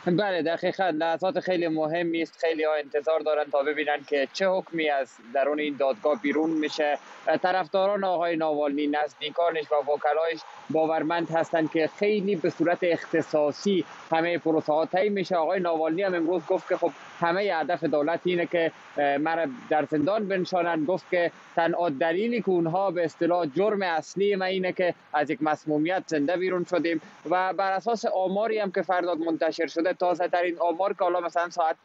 بله 0.07 0.43
دقیقا. 0.43 0.89
لحظات 0.89 1.41
خیلی 1.41 1.69
مهمی 1.69 2.23
است 2.23 2.39
خیلی 2.39 2.65
ها 2.65 2.75
انتظار 2.75 3.21
دارن 3.21 3.45
تا 3.53 3.63
ببینن 3.63 4.05
که 4.07 4.29
چه 4.33 4.49
حکمی 4.49 4.91
از 4.91 5.09
درون 5.35 5.61
این 5.61 5.77
دادگاه 5.77 6.23
بیرون 6.23 6.51
میشه. 6.51 6.99
طرفداران 7.43 8.05
آقای 8.05 8.37
ناوالنی 8.37 8.87
نزدیکانش 8.87 9.65
و 9.73 9.75
وکلایش 9.75 10.41
باورمند 10.71 11.31
هستند 11.31 11.71
که 11.71 11.91
خیلی 11.99 12.37
به 12.37 12.51
صورت 12.51 12.79
اختصاصی 12.83 13.85
همه 14.13 14.39
پروسه 14.39 14.73
ها 14.73 14.89
میشه. 15.11 15.37
آقای 15.37 15.61
ناوالنی 15.61 16.03
هم 16.03 16.15
امروز 16.15 16.43
گفت 16.47 16.69
که 16.69 16.77
خب 16.77 16.91
همه 17.21 17.41
هدف 17.43 17.85
دولت 17.85 18.21
اینه 18.25 18.47
که 18.47 18.73
مرا 18.97 19.47
در 19.71 19.85
زندان 19.91 20.29
بنشانن 20.29 20.85
گفت 20.85 21.11
که 21.11 21.31
تنها 21.57 21.89
دلیلی 21.89 22.41
که 22.41 22.49
اونها 22.49 22.91
به 22.91 23.05
اصطلاح 23.05 23.47
جرم 23.47 23.83
اصلی 23.83 24.37
ما 24.37 24.45
اینه 24.45 24.73
که 24.73 24.95
از 25.13 25.31
یک 25.31 25.43
مسمومیت 25.43 26.03
زنده 26.07 26.37
بیرون 26.37 26.65
شدیم 26.65 27.01
و 27.31 27.53
بر 27.53 27.73
اساس 27.73 28.05
آماری 28.05 28.59
هم 28.59 28.73
که 28.73 28.83
فرداد 28.83 29.19
منتشر 29.19 29.67
شده 29.67 29.93
تازه 29.93 30.29
ترین 30.29 30.59
آمار 30.59 30.93
که 30.93 31.05
حالا 31.05 31.21
مثلا 31.21 31.51
ساعت 31.51 31.77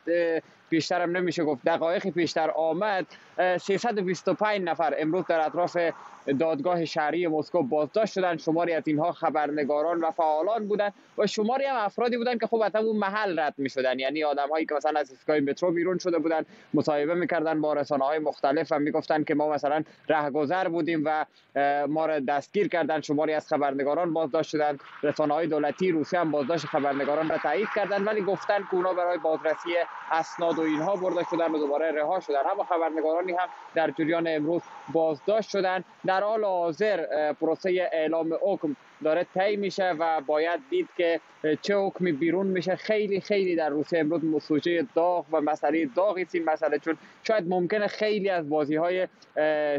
بیشتر 0.72 1.02
هم 1.02 1.18
نمیشه 1.18 1.44
گفت. 1.44 1.62
دقایقی 1.66 2.12
پیشتر 2.12 2.52
آمد. 2.52 3.06
325 3.62 4.62
نفر 4.62 4.94
امروز 4.98 5.26
در 5.28 5.46
اطراف 5.46 5.78
دادگاه 6.40 6.86
شهری 6.86 7.28
مسکو 7.28 7.64
بازداشت 7.64 8.14
شدن. 8.14 8.38
شماری 8.38 8.74
از 8.74 8.84
اینها 8.88 9.12
خبرنگاران 9.12 10.00
و 10.00 10.12
فعالان 10.12 10.68
بودند 10.68 10.94
و 11.18 11.28
شماری 11.28 11.66
هم 11.66 11.76
افرادی 11.76 12.18
بودند 12.18 12.40
که 12.40 12.48
خب 12.48 12.78
اون 12.78 12.98
محل 12.98 13.40
رد 13.40 13.54
می 13.58 13.70
شدن 13.70 14.00
یعنی 14.00 14.24
آدم 14.24 14.50
هایی 14.50 14.66
که 14.66 14.76
مثلا 14.76 15.00
از 15.00 15.12
ایستگاه 15.12 15.40
مترو 15.40 15.72
بیرون 15.72 15.98
شده 15.98 16.20
بودند 16.20 16.46
مصاحبه 16.74 17.14
می‌کردن 17.14 17.62
با 17.62 17.74
رسانه 17.74 18.06
های 18.06 18.20
مختلف 18.20 18.68
و 18.72 18.80
می‌گفتند 18.80 19.26
که 19.26 19.36
ما 19.36 19.50
مثلا 19.50 19.84
رهگذر 20.10 20.68
بودیم 20.68 21.04
و 21.06 21.26
ما 21.88 22.06
را 22.06 22.20
دستگیر 22.20 22.68
کردن 22.68 23.02
شماری 23.02 23.34
از 23.34 23.48
خبرنگاران 23.48 24.14
بازداشت 24.14 24.50
شدند. 24.50 24.80
رسانه 25.04 25.34
های 25.34 25.48
دولتی 25.48 25.92
روسیه 25.92 26.20
هم 26.20 26.32
بازداشت 26.32 26.66
خبرنگاران 26.66 27.30
را 27.30 27.38
تایید 27.38 27.68
کردند. 27.76 28.08
ولی 28.08 28.22
گفتند 28.22 28.62
که 28.72 28.76
اونا 28.76 28.94
برای 28.94 29.18
بازرسی 29.18 29.70
اسناد 30.12 30.60
و 30.62 30.64
اینها 30.64 30.96
برده 30.96 31.24
شدن 31.32 31.52
و 31.52 31.58
دوباره 31.58 31.92
رها 31.92 32.20
شدن. 32.20 32.40
اما 32.52 32.64
خبرنگارانی 32.64 33.32
هم 33.32 33.48
در 33.76 33.92
جریان 33.92 34.28
امروز 34.28 34.62
بازداشت 34.94 35.50
شدن. 35.50 35.84
در 36.06 36.22
حال 36.24 36.44
حاضر 36.44 37.34
پروسه 37.34 37.90
اعلام 37.94 38.30
حکم 38.42 38.76
داره 39.04 39.26
طی 39.34 39.56
میشه 39.56 39.92
و 40.00 40.22
باید 40.22 40.60
دید 40.70 40.90
که 40.98 41.20
چه 41.62 41.76
حکمی 41.76 42.12
بیرون 42.12 42.48
میشه. 42.48 42.76
خیلی 42.76 43.22
خیلی 43.22 43.56
در 43.56 43.70
روسیه 43.70 44.00
امروز 44.00 44.26
مسوجه 44.26 44.88
داغ 44.96 45.26
و 45.32 45.42
مسئله 45.42 45.90
داغی 45.96 46.28
این 46.32 46.46
مسئله 46.46 46.80
چون 46.80 46.98
شاید 47.24 47.50
ممکنه 47.50 47.88
خیلی 47.88 48.30
از 48.30 48.50
بازی 48.50 48.76
های 48.76 49.08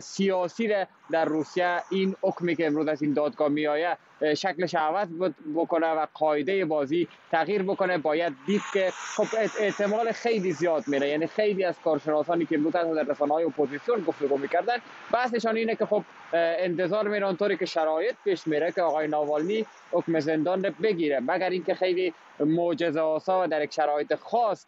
سیاسی 0.00 0.68
در 1.10 1.24
روسیه 1.24 1.76
این 1.90 2.16
حکمی 2.22 2.56
که 2.56 2.66
امروز 2.66 2.88
از 2.88 3.02
این 3.02 3.12
دادگاه 3.12 3.48
میآید 3.48 3.98
شکلش 4.36 4.74
عوض 4.74 5.08
بکنه 5.56 5.86
و 5.86 6.06
قاعده 6.14 6.64
بازی 6.64 7.08
تغییر 7.32 7.62
بکنه. 7.62 7.98
باید 7.98 8.32
دید 8.46 8.62
که 8.72 8.90
خب 9.16 9.26
احتمال 9.60 10.12
خیلی 10.12 10.52
زیاد 10.52 10.84
میره. 10.86 11.08
یعنی 11.08 11.26
خیلی 11.26 11.64
از 11.64 11.74
کارشناسانی 11.84 12.46
که 12.46 12.54
امروز 12.54 12.72
در 12.72 13.02
رسانه 13.08 13.34
های 13.34 13.44
اپوزیسیون 13.44 14.00
گفتگو 14.00 14.38
می‌کردن 14.38 14.76
بحثشان 15.12 15.56
اینه 15.56 15.76
که 15.76 15.86
خب 15.86 16.04
انتظار 16.32 17.08
میرن 17.08 17.36
طوری 17.36 17.56
که 17.56 17.66
شرایط 17.66 18.14
پیش 18.24 18.46
میره 18.46 18.72
که 18.72 18.82
آقای 18.82 19.08
ناوالنی 19.12 19.66
حکم 19.92 20.20
زندان 20.20 20.62
بگیره. 20.82 21.20
مگر 21.20 21.50
اینکه 21.50 21.74
خیلی 21.74 22.14
معجزه 22.40 23.00
آسا 23.00 23.42
و 23.42 23.46
در 23.46 23.62
یک 23.62 23.72
شرایط 23.72 24.14
خاص 24.14 24.66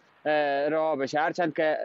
را 0.71 0.97
بشه. 0.97 1.21
هرچند 1.21 1.55
که 1.55 1.79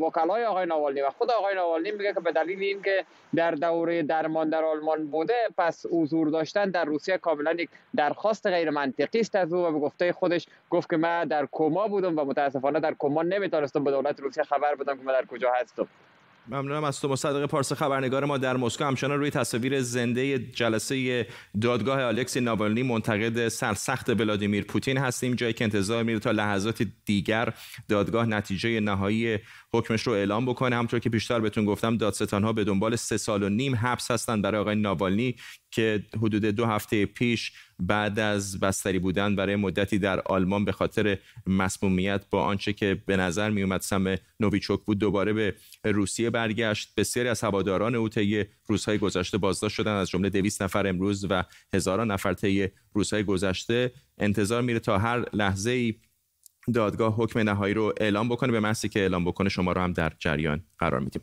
وکلای 0.00 0.44
آقای 0.44 0.66
ناوالنی 0.66 1.00
و 1.00 1.10
خود 1.10 1.30
آقای 1.30 1.54
ناوالنی 1.54 1.90
میگه 1.90 2.12
که 2.12 2.20
به 2.20 2.32
دلیل 2.32 2.62
اینکه 2.62 3.04
در 3.34 3.50
دوره 3.50 4.02
درمان 4.02 4.50
در 4.50 4.64
آلمان 4.64 5.06
بوده 5.06 5.34
پس 5.58 5.86
حضور 5.92 6.28
داشتن 6.28 6.70
در 6.70 6.84
روسیه 6.84 7.18
کاملا 7.18 7.52
یک 7.52 7.68
درخواست 7.96 8.46
غیر 8.46 8.70
منطقی 8.70 9.20
است 9.20 9.36
از 9.36 9.52
او 9.52 9.64
و 9.64 9.72
به 9.72 9.78
گفته 9.78 10.12
خودش 10.12 10.46
گفت 10.70 10.90
که 10.90 10.96
من 10.96 11.24
در 11.24 11.48
کما 11.52 11.88
بودم 11.88 12.18
و 12.18 12.24
متاسفانه 12.24 12.80
در 12.80 12.94
کما 12.98 13.22
نمی‌تونستم 13.22 13.84
به 13.84 13.90
دولت 13.90 14.20
روسیه 14.20 14.44
خبر 14.44 14.74
بدم 14.74 14.96
که 14.96 15.04
من 15.04 15.12
در 15.12 15.24
کجا 15.24 15.52
هستم. 15.60 15.88
ممنونم 16.48 16.84
از 16.84 17.00
تو 17.00 17.08
مصدق 17.08 17.46
پارس 17.46 17.72
خبرنگار 17.72 18.24
ما 18.24 18.38
در 18.38 18.56
مسکو. 18.56 18.84
همچنان 18.84 19.18
روی 19.18 19.30
تصاویر 19.30 19.80
زنده 19.80 20.38
جلسه 20.38 21.26
دادگاه 21.60 21.98
الکسی 21.98 22.40
ناوالنی 22.40 22.82
منتقد 22.82 23.48
سرسخت 23.48 24.10
ولادیمیر 24.10 24.64
پوتین 24.64 24.98
هستیم. 24.98 25.34
جایی 25.34 25.52
که 25.52 25.64
انتظار 25.64 26.02
میره 26.02 26.18
تا 26.18 26.30
لحظات 26.30 26.82
دیگر 27.04 27.54
دادگاه 27.88 28.26
نتیجه 28.26 28.80
نهایی 28.80 29.38
حکمش 29.74 30.02
رو 30.02 30.12
اعلام 30.12 30.46
بکنه. 30.46 30.76
همطور 30.76 31.00
که 31.00 31.10
پیشتر 31.10 31.40
بهتون 31.40 31.64
گفتم 31.64 31.96
دادستان 31.96 32.44
ها 32.44 32.52
به 32.52 32.64
دنبال 32.64 32.96
سه 32.96 33.16
سال 33.16 33.42
و 33.42 33.48
نیم 33.48 33.74
حبس 33.74 34.10
هستند 34.10 34.42
برای 34.42 34.60
آقای 34.60 34.76
ناوالنی 34.76 35.36
که 35.70 36.04
حدود 36.16 36.44
دو 36.44 36.66
هفته 36.66 37.06
پیش 37.06 37.52
بعد 37.78 38.18
از 38.18 38.60
بستری 38.60 38.98
بودن 38.98 39.36
برای 39.36 39.56
مدتی 39.56 39.98
در 39.98 40.20
آلمان 40.20 40.64
به 40.64 40.72
خاطر 40.72 41.18
مسمومیت 41.46 42.24
با 42.30 42.42
آنچه 42.42 42.72
که 42.72 43.02
به 43.06 43.16
نظر 43.16 43.50
می 43.50 43.62
اومد 43.62 43.80
سم 43.80 44.16
نویچوک 44.40 44.80
بود 44.84 44.98
دوباره 44.98 45.32
به 45.32 45.54
روسیه 45.84 46.30
برگشت. 46.30 46.94
بسیاری 46.96 47.28
از 47.28 47.40
هواداران 47.40 47.94
او 47.94 48.08
طی 48.08 48.44
روزهای 48.66 48.98
گذشته 48.98 49.38
بازداشت 49.38 49.74
شدن 49.74 49.92
از 49.92 50.10
جمله 50.10 50.30
200 50.30 50.62
نفر 50.62 50.86
امروز 50.86 51.26
و 51.30 51.44
هزاران 51.74 52.10
نفر 52.10 52.34
طی 52.34 52.68
روزهای 52.94 53.24
گذشته. 53.24 53.92
انتظار 54.18 54.62
میره 54.62 54.78
تا 54.78 54.98
هر 54.98 55.24
لحظه 55.32 55.70
ای 55.70 55.94
دادگاه 56.72 57.14
حکم 57.14 57.38
نهایی 57.38 57.74
رو 57.74 57.94
اعلام 58.00 58.28
بکنه 58.28 58.52
به 58.52 58.60
محضی 58.60 58.88
که 58.88 59.00
اعلام 59.00 59.24
بکنه 59.24 59.48
شما 59.48 59.72
رو 59.72 59.80
هم 59.80 59.92
در 59.92 60.12
جریان 60.18 60.64
قرار 60.78 61.00
میدیم. 61.00 61.22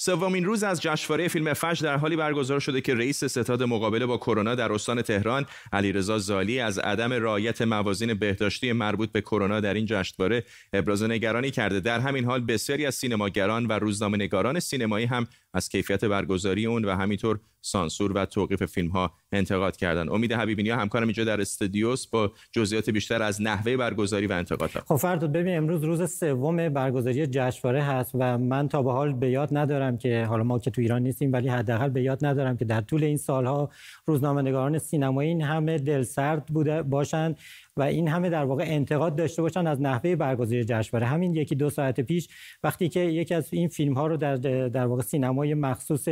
سومین 0.00 0.44
روز 0.44 0.62
از 0.62 0.82
جشنواره 0.82 1.28
فیلم 1.28 1.52
فجر 1.52 1.82
در 1.84 1.96
حالی 1.96 2.16
برگزار 2.16 2.60
شده 2.60 2.80
که 2.80 2.94
رئیس 2.94 3.24
ستاد 3.24 3.62
مقابله 3.62 4.06
با 4.06 4.16
کرونا 4.16 4.54
در 4.54 4.72
استان 4.72 5.02
تهران 5.02 5.46
علیرضا 5.72 6.18
زالی 6.18 6.60
از 6.60 6.78
عدم 6.78 7.12
رعایت 7.12 7.62
موازین 7.62 8.14
بهداشتی 8.14 8.72
مربوط 8.72 9.12
به 9.12 9.20
کرونا 9.20 9.60
در 9.60 9.74
این 9.74 9.86
جشنواره 9.86 10.44
ابراز 10.72 11.02
نگرانی 11.02 11.50
کرده. 11.50 11.80
در 11.80 12.00
همین 12.00 12.24
حال 12.24 12.40
بسیاری 12.44 12.86
از 12.86 12.94
سینماگران 12.94 13.66
و 13.66 13.72
روزنامه‌نگاران 13.72 14.60
سینمایی 14.60 15.06
هم 15.06 15.26
از 15.54 15.68
کیفیت 15.68 16.04
برگزاری 16.04 16.66
اون 16.66 16.84
و 16.84 16.96
همینطور 16.96 17.40
سانسور 17.60 18.12
و 18.12 18.24
توقیف 18.24 18.64
فیلم 18.64 18.88
ها 18.88 19.12
انتقاد 19.32 19.76
کردن. 19.76 20.08
امید 20.08 20.32
حبیبی 20.32 20.70
همکارم 20.70 21.06
اینجا 21.06 21.24
در 21.24 21.40
استودیوس 21.40 22.06
با 22.06 22.32
جزئیات 22.52 22.90
بیشتر 22.90 23.22
از 23.22 23.42
نحوه 23.42 23.76
برگزاری 23.76 24.26
و 24.26 24.32
انتقادات 24.32 24.84
خب 24.84 24.96
فرداد 24.96 25.32
ببین 25.32 25.56
امروز 25.56 25.84
روز 25.84 26.18
سوم 26.18 26.68
برگزاری 26.68 27.26
جشنواره 27.26 27.82
هست 27.82 28.10
و 28.14 28.38
من 28.38 28.68
تا 28.68 28.82
به 28.82 28.92
حال 28.92 29.12
به 29.12 29.30
یاد 29.30 29.48
ندارم 29.52 29.98
که 29.98 30.24
حالا 30.24 30.44
ما 30.44 30.58
که 30.58 30.70
تو 30.70 30.80
ایران 30.80 31.02
نیستیم 31.02 31.32
ولی 31.32 31.48
حداقل 31.48 31.88
به 31.88 32.02
یاد 32.02 32.26
ندارم 32.26 32.56
که 32.56 32.64
در 32.64 32.80
طول 32.80 33.04
این 33.04 33.16
سالها 33.16 33.70
روزنامه‌نگاران 34.06 34.78
سینمایی 34.78 35.28
این 35.28 35.42
همه 35.42 35.78
دلسرد 35.78 36.46
بوده 36.46 36.82
باشند 36.82 37.38
و 37.78 37.82
این 37.82 38.08
همه 38.08 38.30
در 38.30 38.44
واقع 38.44 38.64
انتقاد 38.66 39.16
داشته 39.16 39.42
باشن 39.42 39.66
از 39.66 39.80
نحوه 39.80 40.16
برگزاری 40.16 40.64
جشنواره. 40.64 41.06
همین 41.06 41.34
یکی 41.34 41.54
دو 41.54 41.70
ساعت 41.70 42.00
پیش 42.00 42.28
وقتی 42.62 42.88
که 42.88 43.00
یکی 43.00 43.34
از 43.34 43.48
این 43.52 43.68
فیلم 43.68 43.94
ها 43.94 44.06
رو 44.06 44.16
در 44.16 44.36
در 44.68 44.86
واقع 44.86 45.02
سینمای 45.02 45.54
مخصوص 45.54 46.08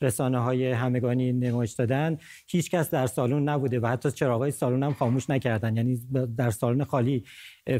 رسانه 0.00 0.38
های 0.38 0.70
همگانی 0.72 1.32
نمایش 1.32 1.72
دادن 1.72 2.18
هیچ 2.46 2.70
کس 2.70 2.90
در 2.90 3.06
سالن 3.06 3.48
نبوده 3.48 3.80
و 3.80 3.86
حتی 3.86 4.10
چراغای 4.10 4.50
سالن 4.50 4.82
هم 4.82 4.92
خاموش 4.92 5.30
نکردن. 5.30 5.76
یعنی 5.76 6.00
در 6.36 6.50
سالن 6.50 6.84
خالی 6.84 7.24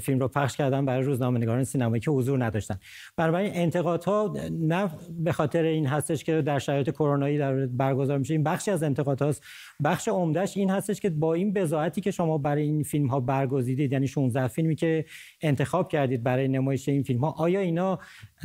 فیلم 0.01 0.19
رو 0.19 0.29
پخش 0.29 0.57
کردن 0.57 0.85
برای 0.85 1.03
روزنامه 1.03 1.39
نگاران 1.39 1.65
سینمایی 1.65 2.01
که 2.01 2.11
حضور 2.11 2.45
نداشتن. 2.45 2.79
بنابراین 3.17 3.51
انتقادها 3.55 4.37
نه 4.51 4.91
به 5.19 5.33
خاطر 5.33 5.63
این 5.63 5.87
هستش 5.87 6.25
که 6.25 6.43
در 6.43 6.59
شرایط 6.59 6.91
کرونایی 6.91 7.39
در 7.39 7.67
برگزار 7.67 8.19
میشه. 8.19 8.35
این 8.35 8.43
بخشی 8.43 8.71
از 8.71 8.83
انتقاد 8.83 9.23
هاست 9.23 9.43
بخش 9.85 10.09
عمدهش 10.09 10.57
این 10.57 10.71
هستش 10.71 11.01
که 11.01 11.11
با 11.11 11.35
این 11.35 11.53
بزاعتی 11.53 12.01
که 12.01 12.11
شما 12.11 12.39
برای 12.39 12.63
این 12.63 12.83
فیلم 12.83 13.07
ها 13.07 13.21
برگزیدید 13.21 13.93
یعنی 13.93 14.09
16 14.09 14.49
فیلمی 14.49 14.75
که 14.75 15.05
انتخاب 15.43 15.89
کردید 15.89 16.23
برای 16.23 16.49
نمایش 16.49 16.89
این 16.89 17.03
فیلم 17.03 17.21
ها 17.21 17.31
آیا 17.31 17.61
اینا 17.61 17.99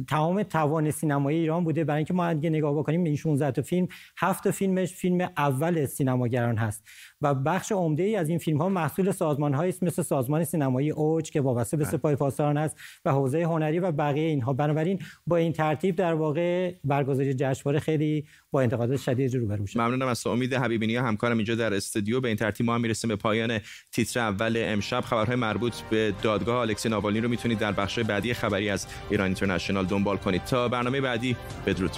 تمام 0.08 0.44
توان 0.44 0.92
سینمایی 0.92 1.40
ایران 1.40 1.64
بوده؟ 1.64 1.84
برای 1.84 1.98
اینکه 1.98 2.14
ما 2.14 2.26
اگه 2.26 2.50
نگاه 2.50 2.74
بکنیم 2.78 3.04
این 3.04 3.16
16 3.16 3.52
تا 3.52 3.62
فیلم 3.62 3.88
هفت 4.18 4.52
فیلمش 4.52 4.94
فیلم 4.94 5.30
اول 5.38 5.86
سینماگران 5.86 6.58
هست. 6.58 6.84
و 7.22 7.36
بخش 7.36 7.72
عمده 7.72 8.04
ای 8.04 8.16
از 8.16 8.30
این 8.30 8.38
فیلم 8.38 8.58
ها 8.58 8.70
محصول 8.70 9.12
سازمان 9.12 9.56
است 9.56 9.84
مثل 9.84 10.02
سازمان 10.02 10.44
سینمایی 10.44 10.92
اوج 10.92 11.29
که 11.32 11.42
وابسته 11.42 11.78
به 11.78 11.84
بله. 11.84 11.92
سپاه 11.92 12.16
پاسداران 12.16 12.58
است 12.58 12.78
و 13.06 13.12
حوزه 13.12 13.44
هنری 13.44 13.80
و 13.80 13.92
بقیه 13.92 14.28
اینها. 14.28 14.54
بنابراین 14.54 15.00
با 15.28 15.38
این 15.38 15.54
ترتیب 15.54 15.96
در 15.96 16.14
واقع 16.14 16.74
برگزاری 16.84 17.34
جشنواره 17.34 17.80
خیلی 17.80 18.26
با 18.52 18.62
انتقادات 18.62 19.00
شدید 19.00 19.36
روبرو 19.36 19.66
شد 19.66 19.80
ممنونم 19.80 20.08
از 20.08 20.28
امید 20.28 20.54
حبیبی 20.54 20.96
همکارم 20.96 21.38
اینجا 21.38 21.56
در 21.56 21.74
استودیو. 21.74 22.22
به 22.22 22.28
این 22.28 22.38
ترتیب 22.38 22.66
ما 22.66 22.76
هم 22.76 22.82
می‌رسیم 22.82 23.08
به 23.08 23.16
پایان 23.16 23.60
تیتر 23.92 24.20
اول 24.20 24.64
امشب. 24.66 25.02
خبرهای 25.02 25.36
مربوط 25.36 25.82
به 25.82 26.14
دادگاه 26.22 26.58
الکسی 26.62 26.90
ناوالنی 26.90 27.22
رو 27.22 27.30
می‌تونید 27.30 27.60
در 27.60 27.72
بخش 27.72 28.00
بعدی 28.00 28.34
خبری 28.34 28.70
از 28.70 28.88
ایران 29.10 29.26
اینترنشنال 29.26 29.86
دنبال 29.86 30.18
کنید. 30.18 30.44
تا 30.44 30.68
برنامه 30.68 31.02
بعدی 31.02 31.36
بدرود. 31.66 31.92